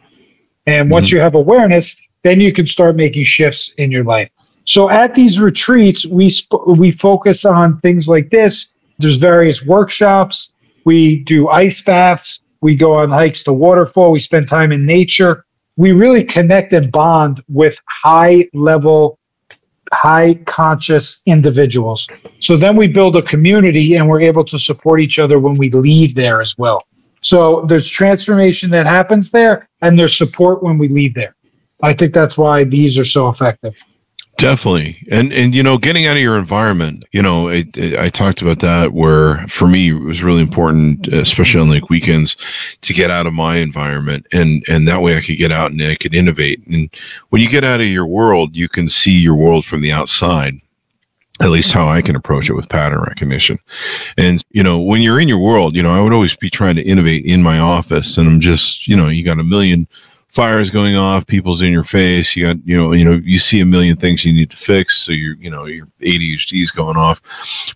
And 0.67 0.91
once 0.91 1.09
mm-hmm. 1.09 1.17
you 1.17 1.23
have 1.23 1.35
awareness, 1.35 2.01
then 2.23 2.41
you 2.41 2.53
can 2.53 2.67
start 2.67 2.97
making 2.97 3.25
shifts 3.25 3.73
in 3.75 3.91
your 3.91 4.05
life. 4.05 4.31
So 4.65 4.89
at 4.89 5.15
these 5.15 5.41
retreats, 5.41 6.07
we 6.07 6.31
sp- 6.31 6.65
we 6.67 6.91
focus 6.91 7.45
on 7.45 7.79
things 7.79 8.07
like 8.09 8.31
this. 8.31 8.73
There's 8.99 9.17
various 9.17 9.67
workshops. 9.67 10.53
We 10.85 11.17
do 11.25 11.49
ice 11.49 11.81
baths. 11.81 12.41
We 12.61 12.77
go 12.77 12.95
on 12.95 13.11
hikes 13.11 13.43
to 13.45 13.53
waterfall. 13.53 14.13
We 14.13 14.21
spend 14.21 14.47
time 14.47 14.71
in 14.71 14.87
nature. 14.87 15.45
We 15.77 15.93
really 15.93 16.25
connect 16.25 16.73
and 16.73 16.93
bond 16.93 17.43
with 17.49 17.79
high 17.89 18.49
level 18.53 19.19
high 19.93 20.35
conscious 20.47 21.21
individuals. 21.27 22.09
So 22.41 22.57
then 22.57 22.77
we 22.77 22.89
build 22.89 23.17
a 23.17 23.23
community 23.23 23.95
and 23.95 24.09
we're 24.09 24.23
able 24.23 24.45
to 24.47 24.59
support 24.59 25.01
each 25.01 25.19
other 25.19 25.39
when 25.39 25.55
we 25.57 25.71
leave 25.71 26.15
there 26.15 26.41
as 26.41 26.57
well. 26.57 26.83
So 27.21 27.65
there's 27.69 27.89
transformation 27.89 28.71
that 28.71 28.87
happens 28.87 29.31
there 29.31 29.69
and 29.83 29.99
there's 29.99 30.17
support 30.17 30.63
when 30.63 30.79
we 30.79 30.89
leave 30.89 31.15
there. 31.15 31.37
I 31.83 31.93
think 31.93 32.13
that's 32.13 32.39
why 32.39 32.65
these 32.65 32.99
are 32.99 33.05
so 33.05 33.29
effective. 33.29 33.75
Definitely. 34.39 35.07
And, 35.11 35.33
and, 35.33 35.55
you 35.55 35.63
know, 35.63 35.79
getting 35.79 36.07
out 36.07 36.17
of 36.17 36.23
your 36.23 36.37
environment, 36.37 37.05
you 37.13 37.23
know, 37.23 37.49
it, 37.49 37.77
it, 37.77 37.99
I 37.99 38.09
talked 38.09 38.43
about 38.43 38.59
that 38.61 38.93
where 38.93 39.47
for 39.47 39.69
me, 39.69 39.91
it 39.91 40.01
was 40.01 40.23
really 40.23 40.43
important, 40.43 41.07
especially 41.09 41.61
on 41.61 41.69
like 41.69 41.91
weekends 41.91 42.37
to 42.81 42.93
get 42.93 43.11
out 43.11 43.27
of 43.27 43.35
my 43.35 43.59
environment 43.59 44.27
and, 44.33 44.65
and 44.69 44.89
that 44.89 45.01
way 45.01 45.17
I 45.17 45.21
could 45.21 45.37
get 45.37 45.53
out 45.53 45.71
and 45.71 45.81
I 45.81 45.95
could 45.95 46.15
innovate. 46.15 46.67
And 46.67 46.91
when 47.29 47.41
you 47.41 47.49
get 47.49 47.63
out 47.63 47.81
of 47.81 47.87
your 47.87 48.07
world, 48.07 48.57
you 48.57 48.69
can 48.69 48.89
see 48.89 49.13
your 49.13 49.37
world 49.37 49.65
from 49.65 49.81
the 49.81 49.93
outside 49.93 50.61
at 51.41 51.51
least 51.51 51.73
how 51.73 51.89
I 51.89 52.03
can 52.03 52.15
approach 52.15 52.49
it 52.49 52.55
with 52.55 52.69
pattern 52.69 53.01
recognition. 53.01 53.59
And, 54.17 54.45
you 54.51 54.63
know, 54.63 54.81
when 54.81 55.03
you're 55.03 55.21
in 55.21 55.29
your 55.29 55.39
world, 55.39 55.75
you 55.75 55.83
know, 55.83 55.93
I 55.93 56.01
would 56.01 56.13
always 56.13 56.37
be 56.37 56.51
trying 56.51 56.77
to 56.77 56.83
innovate 56.83 57.25
in 57.25 57.43
my 57.43 57.59
office 57.59 58.17
and 58.17 58.29
I'm 58.29 58.41
just, 58.41 58.87
you 58.87 58.97
know, 58.97 59.09
you 59.09 59.25
got 59.25 59.41
a 59.41 59.45
million 59.45 59.89
fires 60.33 60.71
going 60.71 60.97
off, 60.97 61.27
people's 61.27 61.63
in 61.63 61.71
your 61.71 61.85
face. 61.85 62.35
You 62.35 62.47
got, 62.47 62.67
you 62.67 62.77
know, 62.77 62.93
you 62.93 63.05
know, 63.05 63.21
you 63.23 63.39
see 63.39 63.61
a 63.61 63.67
million 63.67 63.97
things 63.97 64.25
you 64.25 64.33
need 64.33 64.51
to 64.51 64.57
fix. 64.57 64.99
So 64.99 65.13
you're, 65.13 65.37
you 65.37 65.51
know, 65.51 65.67
your 65.67 65.87
ADHD 66.01 66.63
is 66.63 66.71
going 66.71 66.97
off. 66.97 67.21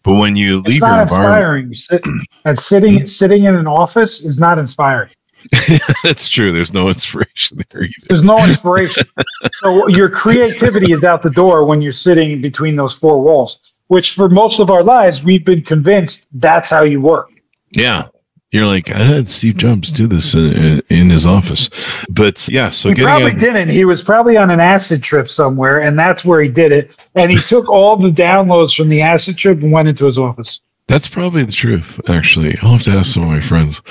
But 0.03 0.15
when 0.15 0.37
you 0.37 0.61
it's 0.61 0.69
leave 0.69 0.81
your 0.81 1.03
environment, 1.03 1.67
inspiring. 1.69 2.23
and 2.45 2.59
sitting, 2.59 3.07
sitting 3.07 3.45
in 3.45 3.55
an 3.55 3.67
office 3.67 4.25
is 4.25 4.39
not 4.39 4.59
inspiring. 4.59 5.11
That's 6.03 6.29
true. 6.29 6.51
There's 6.51 6.73
no 6.73 6.89
inspiration 6.89 7.63
there. 7.71 7.83
Either. 7.83 7.93
There's 8.09 8.25
no 8.25 8.43
inspiration. 8.43 9.07
so 9.53 9.87
your 9.89 10.09
creativity 10.09 10.93
is 10.93 11.05
out 11.05 11.23
the 11.23 11.31
door 11.31 11.65
when 11.65 11.83
you're 11.83 11.93
sitting 11.93 12.41
between 12.41 12.75
those 12.75 12.95
four 12.95 13.21
walls, 13.21 13.75
which 13.89 14.15
for 14.15 14.29
most 14.29 14.61
of 14.61 14.71
our 14.71 14.83
lives, 14.83 15.23
we've 15.23 15.45
been 15.45 15.63
convinced 15.63 16.27
that's 16.33 16.71
how 16.71 16.83
you 16.83 17.01
work. 17.01 17.31
Yeah. 17.71 18.09
You're 18.53 18.67
like, 18.67 18.91
I 18.91 18.99
had 18.99 19.29
Steve 19.29 19.57
Jobs 19.57 19.91
do 19.91 20.07
this 20.07 20.33
in, 20.35 20.81
in 20.89 21.11
his 21.11 21.27
office, 21.27 21.69
but 22.09 22.47
yeah. 22.49 22.71
So 22.71 22.91
he 22.91 22.95
probably 22.95 23.33
out- 23.33 23.39
didn't. 23.39 23.71
He 23.71 23.85
was 23.85 24.03
probably 24.03 24.37
on 24.37 24.51
an 24.51 24.61
acid 24.61 25.03
trip 25.03 25.27
somewhere, 25.27 25.81
and 25.81 25.99
that's 25.99 26.25
where 26.25 26.41
he 26.41 26.49
did 26.49 26.71
it. 26.71 26.97
And 27.17 27.31
he 27.31 27.39
took 27.39 27.69
all 27.69 27.97
the 27.97 28.11
downloads 28.11 28.75
from 28.75 28.89
the 28.89 29.03
acid 29.03 29.37
trip 29.37 29.63
and 29.63 29.73
went 29.73 29.89
into 29.89 30.07
his 30.07 30.17
office. 30.17 30.61
That's 30.87 31.09
probably 31.09 31.45
the 31.45 31.53
truth. 31.53 32.01
Actually, 32.09 32.57
I'll 32.63 32.73
have 32.73 32.85
to 32.85 32.93
ask 32.93 33.13
some 33.13 33.25
of 33.25 33.29
my 33.29 33.41
friends. 33.41 33.83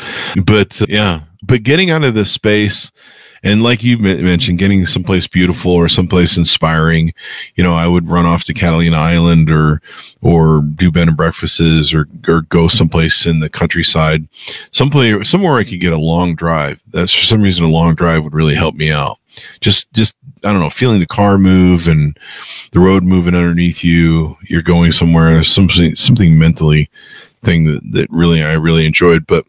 But 0.46 0.82
uh, 0.82 0.86
yeah, 0.88 1.22
but 1.44 1.64
getting 1.64 1.92
out 1.92 2.06
of 2.06 2.16
this 2.16 2.32
space 2.32 2.92
and 3.46 3.62
like 3.62 3.84
you 3.84 4.00
mentioned, 4.00 4.58
getting 4.58 4.88
someplace 4.88 5.28
beautiful 5.28 5.72
or 5.72 5.88
someplace 5.88 6.36
inspiring, 6.36 7.14
you 7.54 7.64
know, 7.64 7.76
I 7.76 7.86
would 7.86 8.10
run 8.10 8.26
off 8.26 8.44
to 8.46 8.56
Catalina 8.56 8.98
Island 8.98 9.52
or 9.52 9.84
or 10.24 10.62
do 10.62 10.92
bed 10.92 11.08
and 11.08 11.16
breakfasts 11.16 11.94
or 11.94 12.08
or 12.28 12.42
go 12.42 12.68
someplace 12.68 13.28
in 13.28 13.42
the 13.42 13.50
countryside, 13.50 14.28
someplace 14.72 15.30
somewhere 15.30 15.58
I 15.58 15.64
could 15.64 15.80
get 15.80 15.94
a 15.94 15.98
long 15.98 16.34
drive. 16.34 16.82
That's 16.90 17.14
for 17.14 17.24
some 17.24 17.44
reason 17.44 17.64
a 17.64 17.70
long 17.70 17.94
drive 17.94 18.24
would 18.24 18.34
really 18.34 18.56
help 18.56 18.74
me 18.74 18.90
out. 18.90 19.20
Just 19.62 19.94
just 19.94 20.16
I 20.44 20.52
don't 20.52 20.60
know, 20.60 20.72
feeling 20.72 21.00
the 21.00 21.06
car 21.06 21.38
move 21.38 21.86
and 21.86 22.18
the 22.72 22.80
road 22.80 23.04
moving 23.04 23.36
underneath 23.36 23.84
you. 23.84 24.38
You're 24.42 24.64
going 24.64 24.92
somewhere. 24.92 25.44
Something 25.44 25.94
something 25.94 26.40
mentally 26.40 26.90
thing 27.44 27.66
that 27.66 27.82
that 27.92 28.10
really 28.10 28.42
I 28.42 28.54
really 28.54 28.88
enjoyed, 28.88 29.28
but 29.28 29.46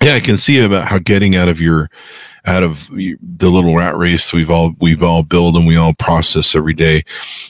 yeah, 0.00 0.14
I 0.14 0.20
can 0.20 0.36
see 0.36 0.60
about 0.60 0.86
how 0.86 0.98
getting 0.98 1.34
out 1.34 1.48
of 1.48 1.60
your 1.60 1.90
out 2.46 2.62
of 2.62 2.88
the 2.88 3.16
little 3.48 3.76
rat 3.76 3.96
race 3.96 4.32
we've 4.32 4.50
all 4.50 4.74
we've 4.80 5.02
all 5.02 5.22
built 5.22 5.56
and 5.56 5.66
we 5.66 5.76
all 5.76 5.94
process 5.94 6.54
every 6.54 6.74
day 6.74 7.04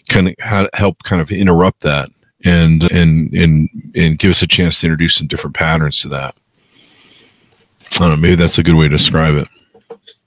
kind 0.09 0.29
of 0.29 0.69
help 0.75 1.03
kind 1.03 1.21
of 1.21 1.31
interrupt 1.31 1.81
that 1.81 2.09
and 2.47 2.85
and 2.93 3.33
and 3.35 3.69
and 3.95 4.19
give 4.19 4.31
us 4.31 4.43
a 4.43 4.47
chance 4.47 4.81
to 4.81 4.87
introduce 4.87 5.17
some 5.17 5.27
different 5.27 5.57
patterns 5.57 6.01
to 6.01 6.09
that. 6.09 6.35
I 7.95 7.99
don't 7.99 8.11
know 8.11 8.17
maybe 8.17 8.37
that's 8.37 8.59
a 8.59 8.63
good 8.63 8.75
way 8.75 8.89
to 8.89 8.97
describe 8.97 9.35
it. 9.35 9.49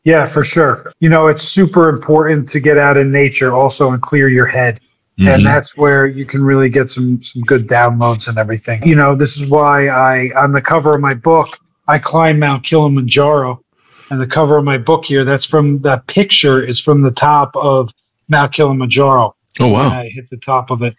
Yeah 0.03 0.25
for 0.25 0.43
sure. 0.43 0.91
You 0.99 1.09
know 1.09 1.27
it's 1.27 1.43
super 1.43 1.89
important 1.89 2.47
to 2.49 2.59
get 2.59 2.77
out 2.77 2.97
in 2.97 3.11
nature 3.11 3.53
also 3.53 3.91
and 3.91 4.01
clear 4.01 4.29
your 4.29 4.45
head. 4.45 4.79
Mm-hmm. 5.19 5.27
and 5.27 5.45
that's 5.45 5.75
where 5.75 6.07
you 6.07 6.25
can 6.25 6.41
really 6.41 6.69
get 6.69 6.89
some 6.89 7.21
some 7.21 7.41
good 7.41 7.67
downloads 7.67 8.29
and 8.29 8.37
everything. 8.37 8.81
You 8.87 8.95
know 8.95 9.15
this 9.15 9.37
is 9.37 9.49
why 9.49 9.87
i 9.89 10.31
on 10.35 10.53
the 10.53 10.61
cover 10.61 10.95
of 10.95 11.01
my 11.01 11.13
book 11.13 11.57
i 11.89 11.99
climb 11.99 12.39
mount 12.39 12.63
kilimanjaro 12.63 13.61
and 14.09 14.19
the 14.19 14.27
cover 14.27 14.57
of 14.57 14.63
my 14.63 14.77
book 14.77 15.05
here. 15.05 15.23
That's 15.23 15.45
from 15.45 15.81
that 15.81 16.07
picture 16.07 16.63
is 16.63 16.79
from 16.79 17.01
the 17.01 17.11
top 17.11 17.55
of 17.55 17.91
Mount 18.27 18.53
Kilimanjaro. 18.53 19.35
Oh 19.59 19.67
wow! 19.67 19.89
I 19.89 20.09
hit 20.13 20.29
the 20.29 20.37
top 20.37 20.71
of 20.71 20.83
it, 20.83 20.95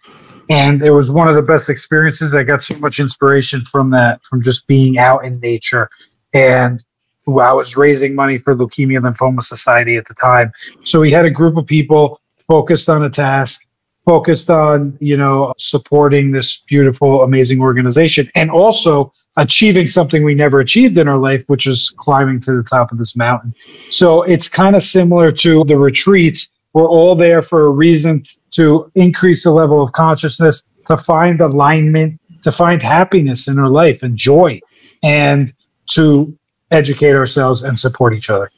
And 0.49 0.81
it 0.81 0.91
was 0.91 1.11
one 1.11 1.29
of 1.29 1.35
the 1.35 1.41
best 1.41 1.69
experiences. 1.69 2.35
I 2.35 2.43
got 2.43 2.61
so 2.61 2.77
much 2.79 2.99
inspiration 2.99 3.61
from 3.61 3.89
that, 3.91 4.19
from 4.25 4.41
just 4.41 4.67
being 4.67 4.97
out 4.97 5.23
in 5.23 5.39
nature. 5.39 5.89
And 6.33 6.83
I 7.27 7.53
was 7.53 7.77
raising 7.77 8.15
money 8.15 8.37
for 8.37 8.55
Leukemia 8.55 8.99
Lymphoma 8.99 9.41
Society 9.41 9.95
at 9.95 10.05
the 10.07 10.13
time. 10.13 10.51
So 10.83 10.99
we 10.99 11.11
had 11.11 11.25
a 11.25 11.29
group 11.29 11.55
of 11.55 11.65
people 11.65 12.19
focused 12.47 12.89
on 12.89 13.03
a 13.03 13.09
task, 13.09 13.65
focused 14.05 14.49
on, 14.49 14.97
you 14.99 15.15
know, 15.15 15.53
supporting 15.57 16.31
this 16.31 16.59
beautiful, 16.67 17.23
amazing 17.23 17.61
organization 17.61 18.27
and 18.35 18.51
also 18.51 19.13
achieving 19.37 19.87
something 19.87 20.23
we 20.23 20.35
never 20.35 20.59
achieved 20.59 20.97
in 20.97 21.07
our 21.07 21.17
life, 21.17 21.43
which 21.47 21.67
is 21.67 21.93
climbing 21.97 22.39
to 22.41 22.57
the 22.57 22.63
top 22.63 22.91
of 22.91 22.97
this 22.97 23.15
mountain. 23.15 23.53
So 23.89 24.23
it's 24.23 24.49
kind 24.49 24.75
of 24.75 24.83
similar 24.83 25.31
to 25.33 25.63
the 25.65 25.77
retreats. 25.77 26.49
We're 26.73 26.87
all 26.87 27.15
there 27.15 27.41
for 27.41 27.65
a 27.65 27.69
reason 27.69 28.25
to 28.51 28.91
increase 28.95 29.43
the 29.43 29.51
level 29.51 29.81
of 29.81 29.91
consciousness, 29.93 30.63
to 30.87 30.97
find 30.97 31.39
alignment, 31.41 32.19
to 32.43 32.51
find 32.51 32.81
happiness 32.81 33.47
in 33.47 33.59
our 33.59 33.69
life 33.69 34.03
and 34.03 34.17
joy, 34.17 34.59
and 35.03 35.53
to 35.91 36.37
educate 36.71 37.13
ourselves 37.13 37.63
and 37.63 37.77
support 37.77 38.13
each 38.13 38.29
other. 38.29 38.51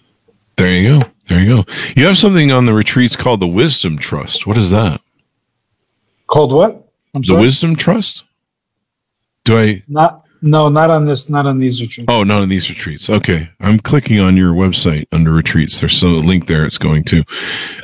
There 0.58 0.70
you 0.70 1.00
go. 1.00 1.10
There 1.30 1.40
you 1.40 1.64
go. 1.64 1.74
You 1.96 2.06
have 2.08 2.18
something 2.18 2.52
on 2.52 2.66
the 2.66 2.74
retreats 2.74 3.16
called 3.16 3.40
the 3.40 3.48
Wisdom 3.48 3.98
Trust. 3.98 4.46
What 4.46 4.58
is 4.58 4.70
that? 4.72 5.02
Called 6.28 6.52
what? 6.52 6.90
I'm 7.14 7.22
the 7.22 7.28
sorry? 7.28 7.42
Wisdom 7.42 7.76
Trust? 7.76 8.24
Do 9.46 9.58
I 9.58 9.84
not 9.88 10.23
no, 10.43 10.67
not 10.67 10.89
on 10.89 11.06
this, 11.06 11.29
not 11.29 11.45
on 11.45 11.58
these 11.58 11.82
retreats. 11.82 12.08
Oh, 12.10 12.23
not 12.23 12.41
on 12.41 12.49
these 12.49 12.69
retreats. 12.69 13.10
Okay. 13.10 13.49
I'm 13.62 13.79
clicking 13.79 14.19
on 14.19 14.36
your 14.36 14.53
website 14.53 15.06
under 15.13 15.32
retreats. 15.32 15.79
There's 15.79 16.03
a 16.03 16.08
link 16.08 16.47
there 16.47 16.65
it's 16.65 16.77
going 16.77 17.06
to. 17.06 17.23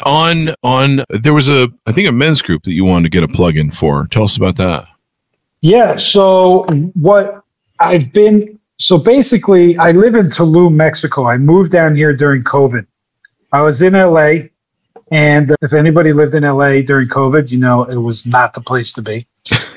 On 0.03 0.53
on 0.61 1.05
there 1.09 1.33
was 1.33 1.47
a 1.47 1.69
I 1.85 1.93
think 1.93 2.09
a 2.09 2.11
men's 2.11 2.41
group 2.41 2.63
that 2.63 2.73
you 2.73 2.83
wanted 2.83 3.03
to 3.03 3.09
get 3.09 3.23
a 3.23 3.29
plug 3.29 3.55
in 3.55 3.71
for. 3.71 4.07
Tell 4.11 4.25
us 4.25 4.35
about 4.35 4.57
that. 4.57 4.87
Yeah, 5.61 5.95
so 5.95 6.65
what 6.95 7.43
I've 7.79 8.11
been 8.11 8.59
so 8.77 8.97
basically 8.97 9.77
I 9.77 9.91
live 9.91 10.15
in 10.15 10.27
Tulum, 10.27 10.73
Mexico. 10.73 11.27
I 11.27 11.37
moved 11.37 11.71
down 11.71 11.95
here 11.95 12.13
during 12.13 12.43
COVID. 12.43 12.85
I 13.53 13.61
was 13.61 13.81
in 13.81 13.93
LA 13.93 14.49
and 15.11 15.55
if 15.61 15.71
anybody 15.71 16.11
lived 16.11 16.35
in 16.35 16.43
LA 16.43 16.81
during 16.81 17.07
COVID, 17.07 17.51
you 17.51 17.57
know 17.57 17.85
it 17.85 17.95
was 17.95 18.25
not 18.25 18.53
the 18.53 18.61
place 18.61 18.91
to 18.93 19.01
be. 19.01 19.25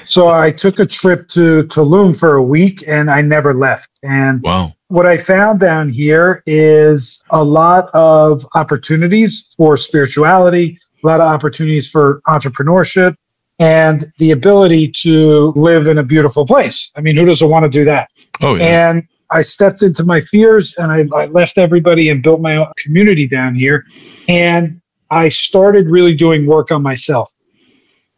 So 0.04 0.28
I 0.28 0.50
took 0.50 0.78
a 0.78 0.86
trip 0.86 1.28
to 1.28 1.64
Tulum 1.64 2.18
for 2.18 2.36
a 2.36 2.42
week 2.42 2.84
and 2.86 3.10
I 3.10 3.22
never 3.22 3.54
left. 3.54 3.88
And 4.02 4.42
wow. 4.42 4.72
what 4.88 5.06
I 5.06 5.16
found 5.16 5.60
down 5.60 5.88
here 5.88 6.42
is 6.46 7.24
a 7.30 7.42
lot 7.42 7.88
of 7.94 8.46
opportunities 8.54 9.54
for 9.56 9.76
spirituality, 9.76 10.78
a 11.02 11.06
lot 11.06 11.20
of 11.20 11.28
opportunities 11.28 11.90
for 11.90 12.20
entrepreneurship, 12.26 13.16
and 13.58 14.12
the 14.18 14.32
ability 14.32 14.88
to 14.88 15.52
live 15.54 15.86
in 15.86 15.98
a 15.98 16.02
beautiful 16.02 16.44
place. 16.46 16.90
I 16.96 17.00
mean, 17.00 17.16
who 17.16 17.24
doesn't 17.24 17.48
want 17.48 17.64
to 17.64 17.70
do 17.70 17.84
that? 17.84 18.10
Oh, 18.40 18.56
yeah. 18.56 18.88
And 18.90 19.08
I 19.30 19.40
stepped 19.40 19.82
into 19.82 20.04
my 20.04 20.20
fears 20.20 20.74
and 20.76 20.92
I, 20.92 21.06
I 21.16 21.26
left 21.26 21.58
everybody 21.58 22.10
and 22.10 22.22
built 22.22 22.40
my 22.40 22.56
own 22.56 22.72
community 22.76 23.26
down 23.26 23.54
here. 23.54 23.84
And 24.28 24.80
I 25.10 25.28
started 25.28 25.86
really 25.88 26.14
doing 26.14 26.44
work 26.44 26.70
on 26.70 26.82
myself 26.82 27.32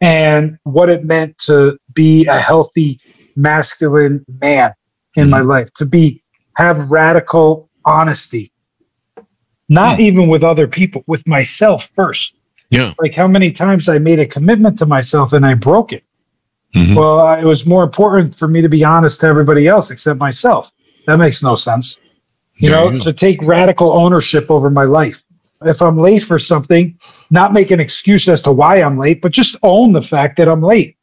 and 0.05 0.59
what 0.63 0.87
it 0.87 1.03
meant 1.03 1.35
to 1.39 1.77
be 1.93 2.27
a 2.27 2.39
healthy 2.39 2.99
masculine 3.35 4.23
man 4.41 4.71
in 5.15 5.29
my 5.31 5.39
mm-hmm. 5.39 5.49
life, 5.49 5.73
to 5.73 5.85
be 5.85 6.21
have 6.57 6.91
radical 6.91 7.69
honesty. 7.85 8.51
Not 9.67 9.97
mm. 9.97 10.01
even 10.01 10.27
with 10.27 10.43
other 10.43 10.67
people, 10.67 11.03
with 11.07 11.25
myself 11.27 11.89
first. 11.95 12.35
Yeah. 12.69 12.93
Like 12.99 13.15
how 13.15 13.27
many 13.27 13.51
times 13.51 13.89
I 13.89 13.97
made 13.97 14.19
a 14.19 14.27
commitment 14.27 14.77
to 14.79 14.85
myself 14.85 15.33
and 15.33 15.43
I 15.43 15.55
broke 15.55 15.91
it. 15.91 16.03
Mm-hmm. 16.75 16.93
Well, 16.93 17.33
it 17.39 17.45
was 17.45 17.65
more 17.65 17.83
important 17.83 18.35
for 18.35 18.47
me 18.47 18.61
to 18.61 18.69
be 18.69 18.83
honest 18.83 19.21
to 19.21 19.27
everybody 19.27 19.67
else 19.67 19.89
except 19.89 20.19
myself. 20.19 20.71
That 21.07 21.17
makes 21.17 21.41
no 21.41 21.55
sense. 21.55 21.97
You 22.57 22.69
yeah, 22.69 22.75
know, 22.75 22.89
yeah. 22.91 22.99
to 22.99 23.13
take 23.13 23.41
radical 23.41 23.91
ownership 23.91 24.51
over 24.51 24.69
my 24.69 24.83
life. 24.83 25.21
If 25.67 25.81
I'm 25.81 25.97
late 25.97 26.23
for 26.23 26.39
something, 26.39 26.97
not 27.29 27.53
make 27.53 27.71
an 27.71 27.79
excuse 27.79 28.27
as 28.27 28.41
to 28.41 28.51
why 28.51 28.81
I'm 28.81 28.97
late, 28.97 29.21
but 29.21 29.31
just 29.31 29.55
own 29.63 29.93
the 29.93 30.01
fact 30.01 30.37
that 30.37 30.47
I'm 30.47 30.61
late 30.61 30.97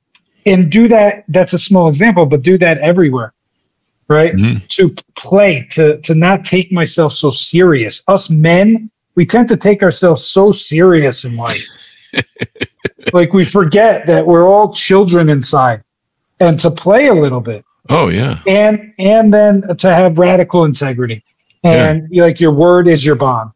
and 0.46 0.70
do 0.70 0.88
that. 0.88 1.24
That's 1.28 1.52
a 1.52 1.58
small 1.58 1.88
example, 1.88 2.26
but 2.26 2.42
do 2.42 2.58
that 2.58 2.78
everywhere, 2.78 3.32
right? 4.08 4.34
Mm-hmm. 4.34 4.66
To 4.68 4.94
play, 5.16 5.66
to, 5.72 6.00
to 6.00 6.14
not 6.14 6.44
take 6.44 6.72
myself 6.72 7.12
so 7.12 7.30
serious. 7.30 8.02
Us 8.08 8.30
men, 8.30 8.90
we 9.14 9.26
tend 9.26 9.48
to 9.48 9.56
take 9.56 9.82
ourselves 9.82 10.24
so 10.24 10.52
serious 10.52 11.24
in 11.24 11.36
life. 11.36 11.64
like 13.12 13.32
we 13.32 13.44
forget 13.44 14.06
that 14.06 14.24
we're 14.24 14.46
all 14.46 14.72
children 14.72 15.28
inside 15.28 15.82
and 16.40 16.58
to 16.58 16.70
play 16.70 17.08
a 17.08 17.14
little 17.14 17.40
bit. 17.40 17.64
Oh 17.88 18.08
yeah. 18.08 18.40
And 18.46 18.94
and 18.98 19.32
then 19.32 19.76
to 19.76 19.92
have 19.92 20.18
radical 20.18 20.64
integrity. 20.64 21.24
And 21.64 22.08
yeah. 22.10 22.24
like 22.24 22.40
your 22.40 22.52
word 22.52 22.88
is 22.88 23.04
your 23.04 23.16
bond. 23.16 23.52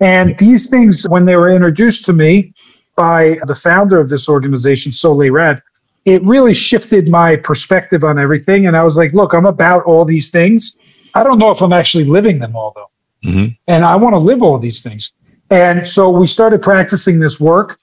And 0.00 0.36
these 0.38 0.68
things, 0.68 1.08
when 1.08 1.24
they 1.24 1.36
were 1.36 1.50
introduced 1.50 2.04
to 2.06 2.12
me 2.12 2.52
by 2.96 3.38
the 3.46 3.54
founder 3.54 3.98
of 4.00 4.08
this 4.08 4.28
organization, 4.28 4.92
Soleil 4.92 5.32
Red, 5.32 5.62
it 6.04 6.22
really 6.22 6.54
shifted 6.54 7.08
my 7.08 7.36
perspective 7.36 8.04
on 8.04 8.18
everything. 8.18 8.66
And 8.66 8.76
I 8.76 8.84
was 8.84 8.96
like, 8.96 9.12
look, 9.12 9.32
I'm 9.32 9.46
about 9.46 9.84
all 9.84 10.04
these 10.04 10.30
things. 10.30 10.78
I 11.14 11.22
don't 11.24 11.38
know 11.38 11.50
if 11.50 11.60
I'm 11.62 11.72
actually 11.72 12.04
living 12.04 12.38
them 12.38 12.54
all, 12.54 12.72
though. 12.76 12.90
Mm-hmm. 13.28 13.46
And 13.68 13.84
I 13.84 13.96
want 13.96 14.12
to 14.12 14.18
live 14.18 14.42
all 14.42 14.58
these 14.58 14.82
things. 14.82 15.12
And 15.50 15.86
so 15.86 16.10
we 16.10 16.26
started 16.26 16.62
practicing 16.62 17.18
this 17.18 17.40
work. 17.40 17.78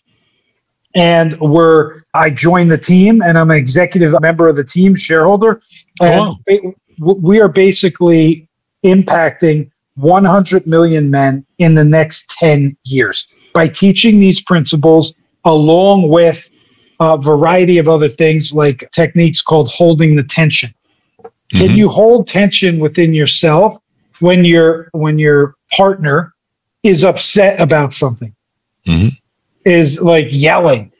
And 0.95 1.39
we're, 1.39 2.03
I 2.13 2.29
joined 2.29 2.69
the 2.69 2.77
team 2.77 3.23
and 3.23 3.37
I'm 3.37 3.49
an 3.49 3.57
executive 3.57 4.13
member 4.21 4.47
of 4.47 4.55
the 4.55 4.63
team, 4.63 4.95
shareholder. 4.95 5.61
And 5.99 6.35
oh. 6.37 6.75
we 6.99 7.41
are 7.41 7.49
basically 7.49 8.47
impacting 8.85 9.71
100 9.95 10.65
million 10.65 11.09
men 11.09 11.45
in 11.59 11.75
the 11.75 11.83
next 11.83 12.29
10 12.31 12.75
years 12.85 13.31
by 13.53 13.67
teaching 13.67 14.19
these 14.19 14.41
principles 14.41 15.15
along 15.45 16.09
with 16.09 16.49
a 16.99 17.17
variety 17.17 17.77
of 17.77 17.87
other 17.87 18.09
things 18.09 18.53
like 18.53 18.89
techniques 18.91 19.41
called 19.41 19.69
holding 19.69 20.15
the 20.15 20.23
tension. 20.23 20.69
Mm-hmm. 21.21 21.57
Can 21.57 21.75
you 21.75 21.89
hold 21.89 22.27
tension 22.27 22.79
within 22.79 23.13
yourself 23.13 23.77
when 24.19 24.45
your 24.45 24.89
when 24.93 25.19
your 25.19 25.55
partner 25.71 26.33
is 26.83 27.03
upset 27.03 27.59
about 27.59 27.93
something? 27.93 28.33
Mm-hmm. 28.87 29.09
Is 29.65 30.01
like 30.01 30.27
yelling. 30.29 30.91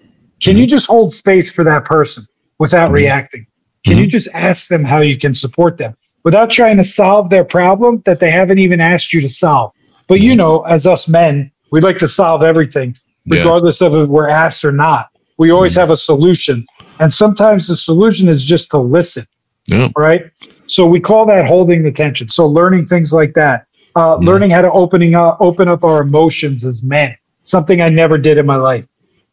Can 0.42 0.54
mm-hmm. 0.54 0.62
you 0.62 0.68
just 0.68 0.88
hold 0.88 1.14
space 1.14 1.52
for 1.52 1.64
that 1.64 1.86
person 1.86 2.26
without 2.60 2.88
mm-hmm. 2.88 2.96
reacting? 2.96 3.48
Can 3.86 3.98
you 3.98 4.04
mm-hmm. 4.04 4.10
just 4.10 4.30
ask 4.34 4.68
them 4.68 4.84
how 4.84 5.00
you 5.00 5.18
can 5.18 5.34
support 5.34 5.78
them? 5.78 5.96
Without 6.24 6.50
trying 6.50 6.78
to 6.78 6.84
solve 6.84 7.30
their 7.30 7.44
problem 7.44 8.02
that 8.06 8.20
they 8.20 8.32
haven't 8.32 8.60
even 8.60 8.82
asked 8.82 9.14
you 9.14 9.22
to 9.22 9.30
solve. 9.30 9.72
But 10.08 10.20
you 10.20 10.36
know, 10.36 10.62
as 10.64 10.86
us 10.86 11.08
men, 11.08 11.52
we 11.72 11.82
like 11.82 11.98
to 11.98 12.08
solve 12.08 12.44
everything, 12.44 12.96
regardless 13.28 13.82
yeah. 13.82 13.88
of 13.88 13.96
if 13.96 14.10
we're 14.10 14.30
asked 14.30 14.64
or 14.66 14.72
not. 14.72 15.10
We 15.38 15.52
always 15.52 15.74
mm. 15.74 15.80
have 15.80 15.90
a 15.90 15.98
solution. 15.98 16.66
And 17.00 17.12
sometimes 17.12 17.68
the 17.68 17.76
solution 17.76 18.28
is 18.28 18.46
just 18.46 18.70
to 18.72 18.78
listen. 18.78 19.26
Yeah. 19.68 19.90
Right. 19.98 20.30
So 20.68 20.88
we 20.88 21.00
call 21.00 21.26
that 21.28 21.46
holding 21.46 21.84
the 21.84 21.92
tension. 21.92 22.30
So 22.30 22.46
learning 22.46 22.86
things 22.86 23.14
like 23.14 23.34
that, 23.34 23.66
uh, 23.96 24.18
mm. 24.18 24.26
learning 24.26 24.52
how 24.52 24.62
to 24.62 24.72
opening 24.72 25.16
up, 25.16 25.38
open 25.40 25.68
up 25.68 25.84
our 25.84 26.02
emotions 26.02 26.64
as 26.64 26.84
men, 26.84 27.16
something 27.44 27.82
I 27.82 27.90
never 27.90 28.18
did 28.18 28.38
in 28.38 28.46
my 28.46 28.56
life. 28.56 28.86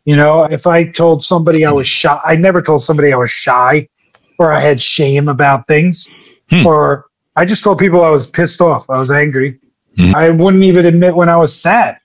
You 0.06 0.16
know, 0.16 0.44
if 0.44 0.66
I 0.66 0.84
told 0.84 1.22
somebody 1.22 1.64
I 1.64 1.70
was 1.72 1.86
shy, 1.86 2.18
I 2.24 2.36
never 2.36 2.62
told 2.62 2.82
somebody 2.82 3.12
I 3.12 3.16
was 3.16 3.30
shy 3.30 3.86
or 4.38 4.52
I 4.52 4.60
had 4.60 4.80
shame 4.80 5.28
about 5.28 5.66
things 5.66 6.08
hmm. 6.50 6.66
or 6.66 7.06
I 7.36 7.44
just 7.44 7.64
told 7.64 7.78
people 7.78 8.04
I 8.04 8.10
was 8.10 8.26
pissed 8.26 8.60
off. 8.60 8.88
I 8.90 8.98
was 8.98 9.10
angry. 9.10 9.58
Hmm. 9.96 10.14
I 10.14 10.30
wouldn't 10.30 10.64
even 10.64 10.86
admit 10.86 11.14
when 11.14 11.28
I 11.28 11.36
was 11.36 11.58
sad. 11.58 11.98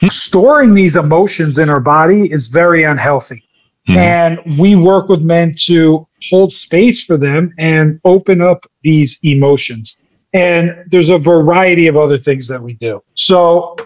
Hmm. 0.00 0.06
Storing 0.08 0.74
these 0.74 0.96
emotions 0.96 1.58
in 1.58 1.68
our 1.68 1.80
body 1.80 2.30
is 2.30 2.48
very 2.48 2.84
unhealthy. 2.84 3.44
Hmm. 3.86 3.96
And 3.96 4.58
we 4.58 4.76
work 4.76 5.08
with 5.08 5.22
men 5.22 5.54
to 5.66 6.06
hold 6.28 6.52
space 6.52 7.04
for 7.04 7.16
them 7.16 7.54
and 7.58 8.00
open 8.04 8.42
up 8.42 8.66
these 8.82 9.18
emotions. 9.22 9.96
And 10.32 10.84
there's 10.90 11.10
a 11.10 11.18
variety 11.18 11.86
of 11.86 11.96
other 11.96 12.18
things 12.18 12.46
that 12.48 12.62
we 12.62 12.74
do. 12.74 13.02
So 13.14 13.76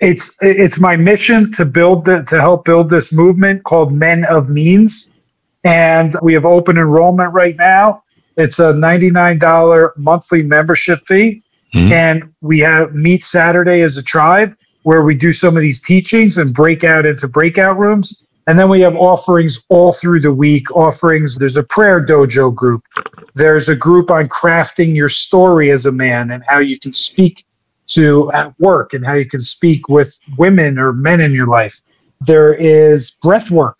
it's 0.00 0.36
it's 0.40 0.78
my 0.78 0.96
mission 0.96 1.52
to 1.52 1.64
build 1.64 2.04
the, 2.04 2.22
to 2.24 2.40
help 2.40 2.64
build 2.64 2.90
this 2.90 3.12
movement 3.12 3.64
called 3.64 3.92
Men 3.92 4.24
of 4.24 4.48
Means. 4.48 5.12
And 5.64 6.16
we 6.22 6.32
have 6.34 6.46
open 6.46 6.78
enrollment 6.78 7.32
right 7.34 7.56
now. 7.56 8.02
It's 8.40 8.58
a 8.58 8.72
$99 8.72 9.96
monthly 9.96 10.42
membership 10.42 11.00
fee. 11.06 11.42
Mm-hmm. 11.74 11.92
And 11.92 12.34
we 12.40 12.58
have 12.60 12.94
Meet 12.94 13.24
Saturday 13.24 13.82
as 13.82 13.96
a 13.96 14.02
tribe 14.02 14.54
where 14.82 15.02
we 15.02 15.14
do 15.14 15.30
some 15.30 15.56
of 15.56 15.62
these 15.62 15.80
teachings 15.80 16.38
and 16.38 16.52
break 16.52 16.82
out 16.82 17.06
into 17.06 17.28
breakout 17.28 17.78
rooms. 17.78 18.26
And 18.46 18.58
then 18.58 18.68
we 18.68 18.80
have 18.80 18.96
offerings 18.96 19.62
all 19.68 19.92
through 19.92 20.20
the 20.20 20.32
week. 20.32 20.74
Offerings, 20.74 21.36
there's 21.36 21.56
a 21.56 21.62
prayer 21.62 22.04
dojo 22.04 22.52
group. 22.52 22.82
There's 23.36 23.68
a 23.68 23.76
group 23.76 24.10
on 24.10 24.28
crafting 24.28 24.96
your 24.96 25.08
story 25.08 25.70
as 25.70 25.86
a 25.86 25.92
man 25.92 26.32
and 26.32 26.42
how 26.48 26.58
you 26.58 26.80
can 26.80 26.92
speak 26.92 27.44
to 27.88 28.32
at 28.32 28.58
work 28.58 28.94
and 28.94 29.06
how 29.06 29.14
you 29.14 29.26
can 29.26 29.42
speak 29.42 29.88
with 29.88 30.18
women 30.38 30.78
or 30.78 30.92
men 30.92 31.20
in 31.20 31.32
your 31.32 31.46
life. 31.46 31.80
There 32.22 32.54
is 32.54 33.10
breath 33.10 33.50
work 33.50 33.78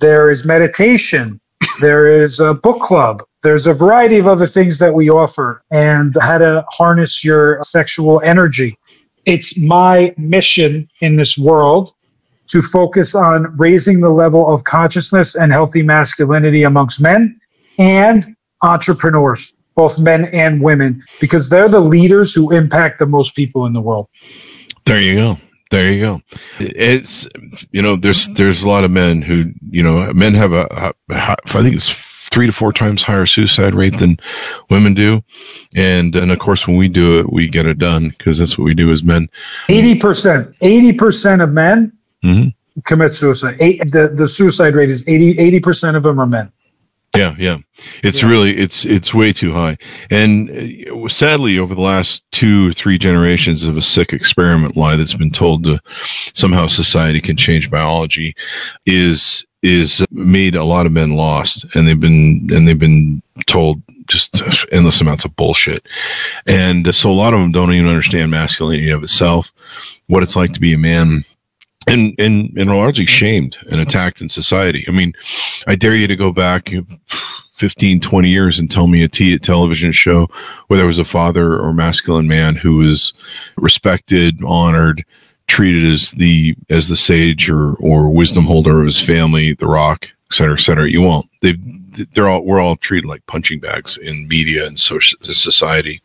there 0.00 0.30
is 0.30 0.44
meditation, 0.44 1.40
there 1.80 2.22
is 2.22 2.40
a 2.40 2.54
book 2.54 2.80
club, 2.80 3.22
there's 3.42 3.66
a 3.66 3.74
variety 3.74 4.18
of 4.18 4.26
other 4.26 4.46
things 4.46 4.78
that 4.78 4.92
we 4.92 5.10
offer, 5.10 5.62
and 5.70 6.14
how 6.20 6.38
to 6.38 6.64
harness 6.70 7.24
your 7.24 7.62
sexual 7.62 8.20
energy. 8.22 8.78
It's 9.26 9.58
my 9.58 10.14
mission 10.16 10.88
in 11.00 11.16
this 11.16 11.38
world 11.38 11.92
to 12.48 12.60
focus 12.60 13.14
on 13.14 13.56
raising 13.56 14.00
the 14.00 14.10
level 14.10 14.52
of 14.52 14.64
consciousness 14.64 15.36
and 15.36 15.52
healthy 15.52 15.82
masculinity 15.82 16.64
amongst 16.64 17.00
men 17.00 17.40
and 17.78 18.34
entrepreneurs, 18.62 19.54
both 19.76 19.98
men 19.98 20.26
and 20.26 20.60
women, 20.60 21.00
because 21.20 21.48
they're 21.48 21.68
the 21.68 21.80
leaders 21.80 22.34
who 22.34 22.52
impact 22.52 22.98
the 22.98 23.06
most 23.06 23.36
people 23.36 23.66
in 23.66 23.72
the 23.72 23.80
world. 23.80 24.08
There 24.84 25.00
you 25.00 25.14
go. 25.14 25.38
There 25.70 25.92
you 25.92 26.00
go. 26.00 26.22
It's 26.58 27.28
you 27.70 27.80
know 27.80 27.94
there's 27.94 28.26
there's 28.30 28.64
a 28.64 28.68
lot 28.68 28.82
of 28.82 28.90
men 28.90 29.22
who 29.22 29.52
you 29.70 29.84
know 29.84 30.12
men 30.12 30.34
have 30.34 30.52
a, 30.52 30.92
I 31.08 31.34
think 31.44 31.76
it's 31.76 32.09
three 32.30 32.46
to 32.46 32.52
four 32.52 32.72
times 32.72 33.02
higher 33.02 33.26
suicide 33.26 33.74
rate 33.74 33.98
than 33.98 34.18
women 34.70 34.94
do, 34.94 35.22
and 35.74 36.14
and 36.14 36.30
of 36.30 36.38
course 36.38 36.66
when 36.66 36.76
we 36.76 36.88
do 36.88 37.18
it 37.18 37.32
we 37.32 37.48
get 37.48 37.66
it 37.66 37.78
done 37.78 38.10
because 38.10 38.38
that's 38.38 38.56
what 38.56 38.64
we 38.64 38.74
do 38.74 38.90
as 38.90 39.02
men. 39.02 39.28
Eighty 39.68 39.98
percent, 39.98 40.54
eighty 40.60 40.92
percent 40.92 41.42
of 41.42 41.50
men 41.50 41.92
mm-hmm. 42.24 42.48
commit 42.86 43.12
suicide. 43.12 43.56
Eight, 43.60 43.80
the 43.90 44.12
the 44.14 44.28
suicide 44.28 44.74
rate 44.74 44.90
is 44.90 45.04
80 45.06 45.60
percent 45.60 45.96
of 45.96 46.02
them 46.02 46.18
are 46.18 46.26
men. 46.26 46.52
Yeah, 47.16 47.34
yeah. 47.38 47.58
It's 48.04 48.22
yeah. 48.22 48.28
really 48.28 48.56
it's 48.56 48.84
it's 48.84 49.12
way 49.12 49.32
too 49.32 49.52
high. 49.52 49.78
And 50.10 50.50
uh, 50.50 51.08
sadly 51.08 51.58
over 51.58 51.74
the 51.74 51.80
last 51.80 52.22
two 52.30 52.68
or 52.68 52.72
three 52.72 52.98
generations 52.98 53.64
of 53.64 53.76
a 53.76 53.82
sick 53.82 54.12
experiment 54.12 54.76
lie 54.76 54.94
that's 54.94 55.14
been 55.14 55.32
told 55.32 55.64
to 55.64 55.80
somehow 56.34 56.68
society 56.68 57.20
can 57.20 57.36
change 57.36 57.70
biology 57.70 58.34
is 58.86 59.44
is 59.62 60.04
made 60.10 60.54
a 60.54 60.64
lot 60.64 60.86
of 60.86 60.92
men 60.92 61.12
lost 61.12 61.66
and 61.74 61.86
they've 61.86 62.00
been 62.00 62.48
and 62.52 62.66
they've 62.66 62.78
been 62.78 63.22
told 63.46 63.82
just 64.06 64.42
endless 64.72 65.00
amounts 65.00 65.24
of 65.24 65.36
bullshit. 65.36 65.86
And 66.46 66.94
so 66.94 67.10
a 67.10 67.12
lot 67.12 67.34
of 67.34 67.40
them 67.40 67.52
don't 67.52 67.72
even 67.72 67.88
understand 67.88 68.30
masculinity 68.30 68.90
of 68.90 69.02
itself, 69.02 69.52
what 70.06 70.22
it's 70.22 70.36
like 70.36 70.52
to 70.54 70.60
be 70.60 70.72
a 70.72 70.78
man 70.78 71.24
and 71.86 72.14
and 72.18 72.56
and 72.56 72.70
are 72.70 72.76
largely 72.76 73.06
shamed 73.06 73.56
and 73.70 73.80
attacked 73.80 74.20
in 74.20 74.28
society. 74.28 74.84
I 74.88 74.90
mean, 74.90 75.12
I 75.66 75.74
dare 75.76 75.94
you 75.94 76.06
to 76.06 76.16
go 76.16 76.32
back 76.32 76.70
15, 77.54 78.00
20 78.00 78.28
years 78.28 78.58
and 78.58 78.70
tell 78.70 78.86
me 78.86 79.02
a 79.02 79.08
t- 79.08 79.38
television 79.38 79.92
show 79.92 80.28
where 80.66 80.78
there 80.78 80.86
was 80.86 80.98
a 80.98 81.04
father 81.04 81.58
or 81.58 81.74
masculine 81.74 82.28
man 82.28 82.56
who 82.56 82.76
was 82.76 83.12
respected, 83.56 84.38
honored, 84.44 85.04
treated 85.50 85.92
as 85.92 86.12
the 86.12 86.56
as 86.70 86.88
the 86.88 86.96
sage 86.96 87.50
or 87.50 87.74
or 87.74 88.08
wisdom 88.08 88.44
holder 88.44 88.80
of 88.80 88.86
his 88.86 89.00
family, 89.00 89.52
the 89.54 89.66
rock, 89.66 90.08
et 90.30 90.34
cetera, 90.34 90.54
et 90.54 90.60
cetera. 90.60 90.88
You 90.88 91.02
won't. 91.02 91.28
They 91.42 91.56
they're 92.14 92.28
all 92.28 92.42
we're 92.42 92.60
all 92.60 92.76
treated 92.76 93.08
like 93.08 93.26
punching 93.26 93.58
bags 93.58 93.98
in 93.98 94.28
media 94.28 94.64
and 94.64 94.78
social 94.78 95.18
society, 95.22 96.00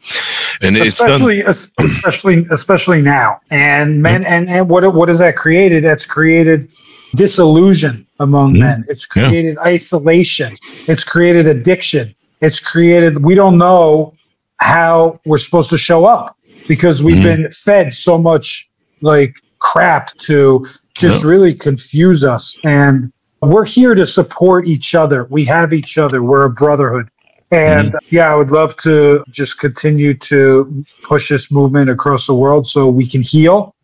and 0.61 0.75
especially 0.75 1.41
especially 1.41 2.47
especially 2.49 3.01
now. 3.01 3.39
And 3.51 4.01
men 4.01 4.23
mm-hmm. 4.23 4.33
and 4.33 4.49
and 4.49 4.69
what 4.69 4.91
what 4.93 5.09
has 5.09 5.19
that 5.19 5.35
created? 5.35 5.83
That's 5.83 6.05
created 6.05 6.67
disillusion 7.15 8.07
among 8.19 8.53
mm-hmm. 8.53 8.61
men. 8.61 8.85
It's 8.89 9.05
created 9.05 9.57
yeah. 9.57 9.69
isolation. 9.73 10.57
It's 10.87 11.03
created 11.03 11.47
addiction. 11.47 12.15
It's 12.41 12.59
created 12.59 13.23
we 13.23 13.35
don't 13.35 13.59
know 13.59 14.13
how 14.57 15.19
we're 15.25 15.37
supposed 15.37 15.69
to 15.69 15.77
show 15.77 16.05
up 16.05 16.35
because 16.67 17.03
we've 17.03 17.17
mm-hmm. 17.17 17.43
been 17.43 17.51
fed 17.51 17.93
so 17.93 18.17
much 18.17 18.64
like 19.01 19.35
crap 19.59 20.15
to 20.17 20.65
just 20.95 21.23
yeah. 21.23 21.29
really 21.29 21.53
confuse 21.53 22.23
us 22.23 22.57
and 22.63 23.11
we're 23.41 23.65
here 23.65 23.95
to 23.95 24.05
support 24.05 24.67
each 24.67 24.95
other. 24.95 25.25
We 25.25 25.45
have 25.45 25.73
each 25.73 25.97
other. 25.97 26.23
We're 26.23 26.45
a 26.45 26.49
brotherhood. 26.49 27.09
And 27.51 27.89
mm-hmm. 27.89 28.15
yeah, 28.15 28.31
I 28.31 28.35
would 28.35 28.49
love 28.49 28.75
to 28.77 29.23
just 29.29 29.59
continue 29.59 30.13
to 30.15 30.83
push 31.03 31.29
this 31.29 31.51
movement 31.51 31.89
across 31.89 32.25
the 32.27 32.33
world 32.33 32.65
so 32.67 32.89
we 32.89 33.07
can 33.07 33.21
heal 33.21 33.75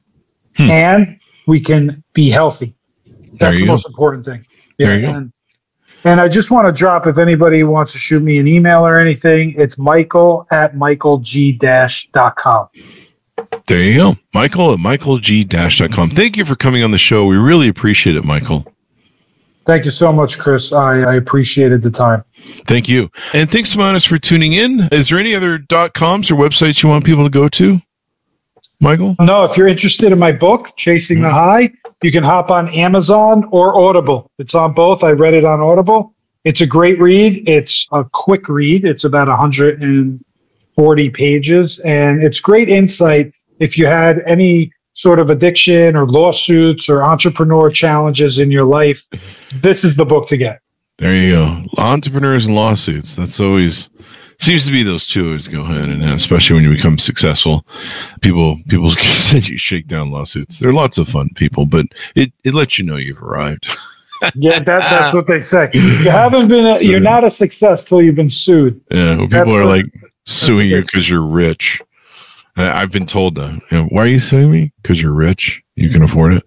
hmm. 0.58 0.70
and 0.70 1.20
we 1.48 1.60
can 1.60 2.04
be 2.14 2.30
healthy. 2.30 2.74
That's 3.34 3.60
the 3.60 3.66
go. 3.66 3.72
most 3.72 3.88
important 3.88 4.26
thing. 4.26 4.46
Yeah, 4.78 4.88
there 4.88 5.00
you 5.00 5.08
and, 5.08 5.32
go. 5.32 5.32
And 6.04 6.20
I 6.20 6.28
just 6.28 6.50
want 6.50 6.74
to 6.74 6.78
drop 6.78 7.06
if 7.06 7.20
anybody 7.20 7.64
wants 7.64 7.92
to 7.92 8.00
shoot 8.00 8.24
me 8.24 8.40
an 8.40 8.48
email 8.48 8.86
or 8.86 8.98
anything, 8.98 9.54
it's 9.58 9.78
michael 9.78 10.48
at 10.52 10.74
michaelgdash.com. 10.76 12.68
There 13.72 13.82
you 13.82 13.98
go. 13.98 14.18
Michael 14.34 14.74
at 14.74 14.80
michaelgdash.com. 14.80 16.10
Thank 16.10 16.36
you 16.36 16.44
for 16.44 16.58
coming 16.58 16.84
on 16.84 16.92
the 16.92 16.98
show. 16.98 17.26
We 17.26 17.38
really 17.38 17.70
appreciate 17.70 18.18
it, 18.18 18.26
Michael. 18.26 18.66
Thank 19.66 19.86
you 19.86 19.92
so 19.92 20.12
much, 20.12 20.38
Chris. 20.38 20.74
I, 20.74 21.04
I 21.04 21.16
appreciated 21.16 21.82
the 21.82 21.90
time. 21.90 22.22
Thank 22.68 22.90
you. 22.90 23.10
And 23.32 23.50
thanks, 23.50 23.74
Manis, 23.74 24.04
for 24.04 24.18
tuning 24.18 24.52
in. 24.52 24.90
Is 24.92 25.08
there 25.08 25.18
any 25.18 25.34
other 25.34 25.58
dot 25.58 25.94
coms 25.94 26.30
or 26.30 26.36
websites 26.36 26.84
you 26.84 26.90
want 26.90 27.06
people 27.06 27.24
to 27.24 27.30
go 27.30 27.48
to? 27.48 27.80
Michael? 28.82 29.16
No, 29.22 29.46
if 29.46 29.56
you're 29.56 29.70
interested 29.70 30.12
in 30.12 30.20
my 30.20 30.34
book, 30.34 30.76
Chasing 30.76 31.22
the 31.22 31.30
mm-hmm. 31.30 31.70
High, 31.70 31.72
you 32.04 32.12
can 32.12 32.26
hop 32.26 32.52
on 32.52 32.68
Amazon 32.74 33.48
or 33.52 33.74
Audible. 33.80 34.30
It's 34.38 34.54
on 34.54 34.74
both. 34.74 35.02
I 35.02 35.12
read 35.12 35.34
it 35.34 35.46
on 35.46 35.62
Audible. 35.62 36.14
It's 36.44 36.60
a 36.60 36.68
great 36.68 37.00
read. 37.00 37.48
It's 37.48 37.88
a 37.94 38.04
quick 38.04 38.50
read. 38.50 38.84
It's 38.84 39.06
about 39.06 39.30
140 39.30 41.10
pages, 41.12 41.80
and 41.80 42.22
it's 42.22 42.42
great 42.42 42.68
insight 42.68 43.32
if 43.62 43.78
you 43.78 43.86
had 43.86 44.24
any 44.26 44.74
sort 44.94 45.20
of 45.20 45.30
addiction 45.30 45.96
or 45.96 46.06
lawsuits 46.06 46.90
or 46.90 47.04
entrepreneur 47.04 47.70
challenges 47.70 48.40
in 48.40 48.52
your 48.52 48.66
life, 48.66 49.06
this 49.62 49.84
is 49.84 49.96
the 49.96 50.04
book 50.04 50.28
to 50.28 50.36
get. 50.36 50.60
There 50.98 51.16
you 51.16 51.32
go. 51.32 51.64
Entrepreneurs 51.78 52.46
and 52.46 52.56
lawsuits. 52.56 53.16
That's 53.16 53.40
always 53.40 53.90
seems 54.40 54.66
to 54.66 54.72
be 54.72 54.84
those 54.84 55.08
two 55.08 55.28
always 55.28 55.48
go 55.48 55.64
hand 55.64 55.92
in 55.92 56.02
hand, 56.02 56.18
especially 56.20 56.56
when 56.56 56.64
you 56.64 56.76
become 56.76 56.98
successful. 56.98 57.66
People 58.22 58.58
people 58.68 58.90
send 59.00 59.48
you 59.48 59.58
shakedown 59.58 60.12
lawsuits. 60.12 60.60
They're 60.60 60.74
lots 60.74 60.98
of 60.98 61.08
fun 61.08 61.30
people, 61.36 61.66
but 61.66 61.86
it, 62.16 62.34
it 62.44 62.54
lets 62.54 62.78
you 62.78 62.84
know 62.84 62.98
you've 62.98 63.22
arrived. 63.22 63.66
yeah, 64.36 64.60
that, 64.60 64.66
that's 64.66 65.14
what 65.14 65.28
they 65.28 65.40
say. 65.40 65.70
You 65.74 66.10
haven't 66.10 66.48
been. 66.48 66.66
A, 66.66 66.82
you're 66.82 67.00
not 67.00 67.24
a 67.24 67.30
success 67.30 67.86
till 67.86 68.02
you've 68.02 68.16
been 68.16 68.30
sued. 68.30 68.82
Yeah, 68.92 69.18
well, 69.18 69.28
people 69.28 69.56
are 69.56 69.66
what, 69.66 69.78
like 69.78 69.86
suing 70.26 70.70
you 70.70 70.82
because 70.82 71.10
you're 71.10 71.26
rich. 71.26 71.82
Uh, 72.58 72.72
I've 72.74 72.92
been 72.92 73.06
told 73.06 73.36
that. 73.36 73.54
You 73.72 73.78
know, 73.78 73.84
why 73.86 74.04
are 74.04 74.08
you 74.08 74.20
suing 74.20 74.52
me? 74.52 74.72
Because 74.82 75.02
you're 75.02 75.14
rich. 75.14 75.64
You 75.76 75.90
can 75.90 76.04
afford 76.04 76.34
it. 76.34 76.44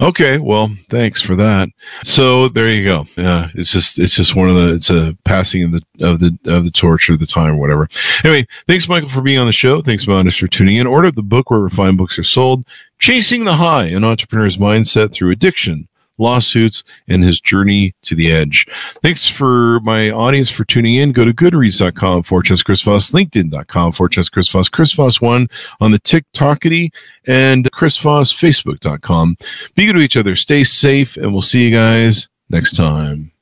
Okay, 0.00 0.38
well, 0.38 0.70
thanks 0.90 1.22
for 1.22 1.36
that. 1.36 1.68
So 2.02 2.48
there 2.48 2.68
you 2.68 2.84
go. 2.84 3.06
Yeah, 3.16 3.48
it's 3.54 3.70
just 3.70 3.98
it's 3.98 4.14
just 4.14 4.34
one 4.34 4.48
of 4.50 4.56
the 4.56 4.74
it's 4.74 4.90
a 4.90 5.16
passing 5.24 5.62
of 5.62 5.72
the 5.72 5.82
of 6.00 6.20
the 6.20 6.36
of 6.46 6.64
the 6.64 6.70
torch 6.70 7.08
or 7.08 7.16
the 7.16 7.26
time 7.26 7.54
or 7.54 7.60
whatever. 7.60 7.88
Anyway, 8.24 8.46
thanks 8.66 8.88
Michael 8.88 9.08
for 9.08 9.22
being 9.22 9.38
on 9.38 9.46
the 9.46 9.52
show. 9.52 9.80
Thanks 9.82 10.06
Manis 10.06 10.36
for 10.36 10.48
tuning 10.48 10.76
in. 10.76 10.86
Order 10.86 11.10
the 11.10 11.22
book 11.22 11.50
where 11.50 11.60
refined 11.60 11.96
books 11.96 12.18
are 12.18 12.24
sold. 12.24 12.66
Chasing 12.98 13.44
the 13.44 13.54
High, 13.54 13.86
an 13.86 14.04
entrepreneur's 14.04 14.56
mindset 14.56 15.12
through 15.12 15.30
addiction, 15.30 15.86
lawsuits, 16.18 16.82
and 17.08 17.22
his 17.22 17.40
journey 17.40 17.94
to 18.02 18.14
the 18.14 18.30
edge. 18.32 18.66
Thanks 19.02 19.28
for 19.28 19.80
my 19.80 20.10
audience 20.10 20.50
for 20.50 20.64
tuning 20.64 20.94
in. 20.94 21.12
Go 21.12 21.24
to 21.24 21.32
goodreads.com 21.32 22.22
for 22.24 22.42
Chess 22.42 22.62
Chris 22.62 22.82
Voss, 22.82 23.10
LinkedIn.com 23.10 23.92
for 23.92 24.08
Chess 24.08 24.28
Chris 24.28 24.48
Voss, 24.48 24.68
Chris 24.68 24.92
Voss 24.92 25.20
one 25.20 25.48
on 25.80 25.90
the 25.90 26.00
TikTokity, 26.00 26.90
and 27.26 27.70
Chris 27.72 27.98
Voss, 27.98 28.32
Facebook.com. 28.32 29.36
Be 29.74 29.86
good 29.86 29.94
to 29.94 30.00
each 30.00 30.16
other. 30.16 30.36
Stay 30.36 30.64
safe, 30.64 31.16
and 31.16 31.32
we'll 31.32 31.42
see 31.42 31.64
you 31.68 31.74
guys 31.74 32.28
next 32.48 32.76
time. 32.76 33.32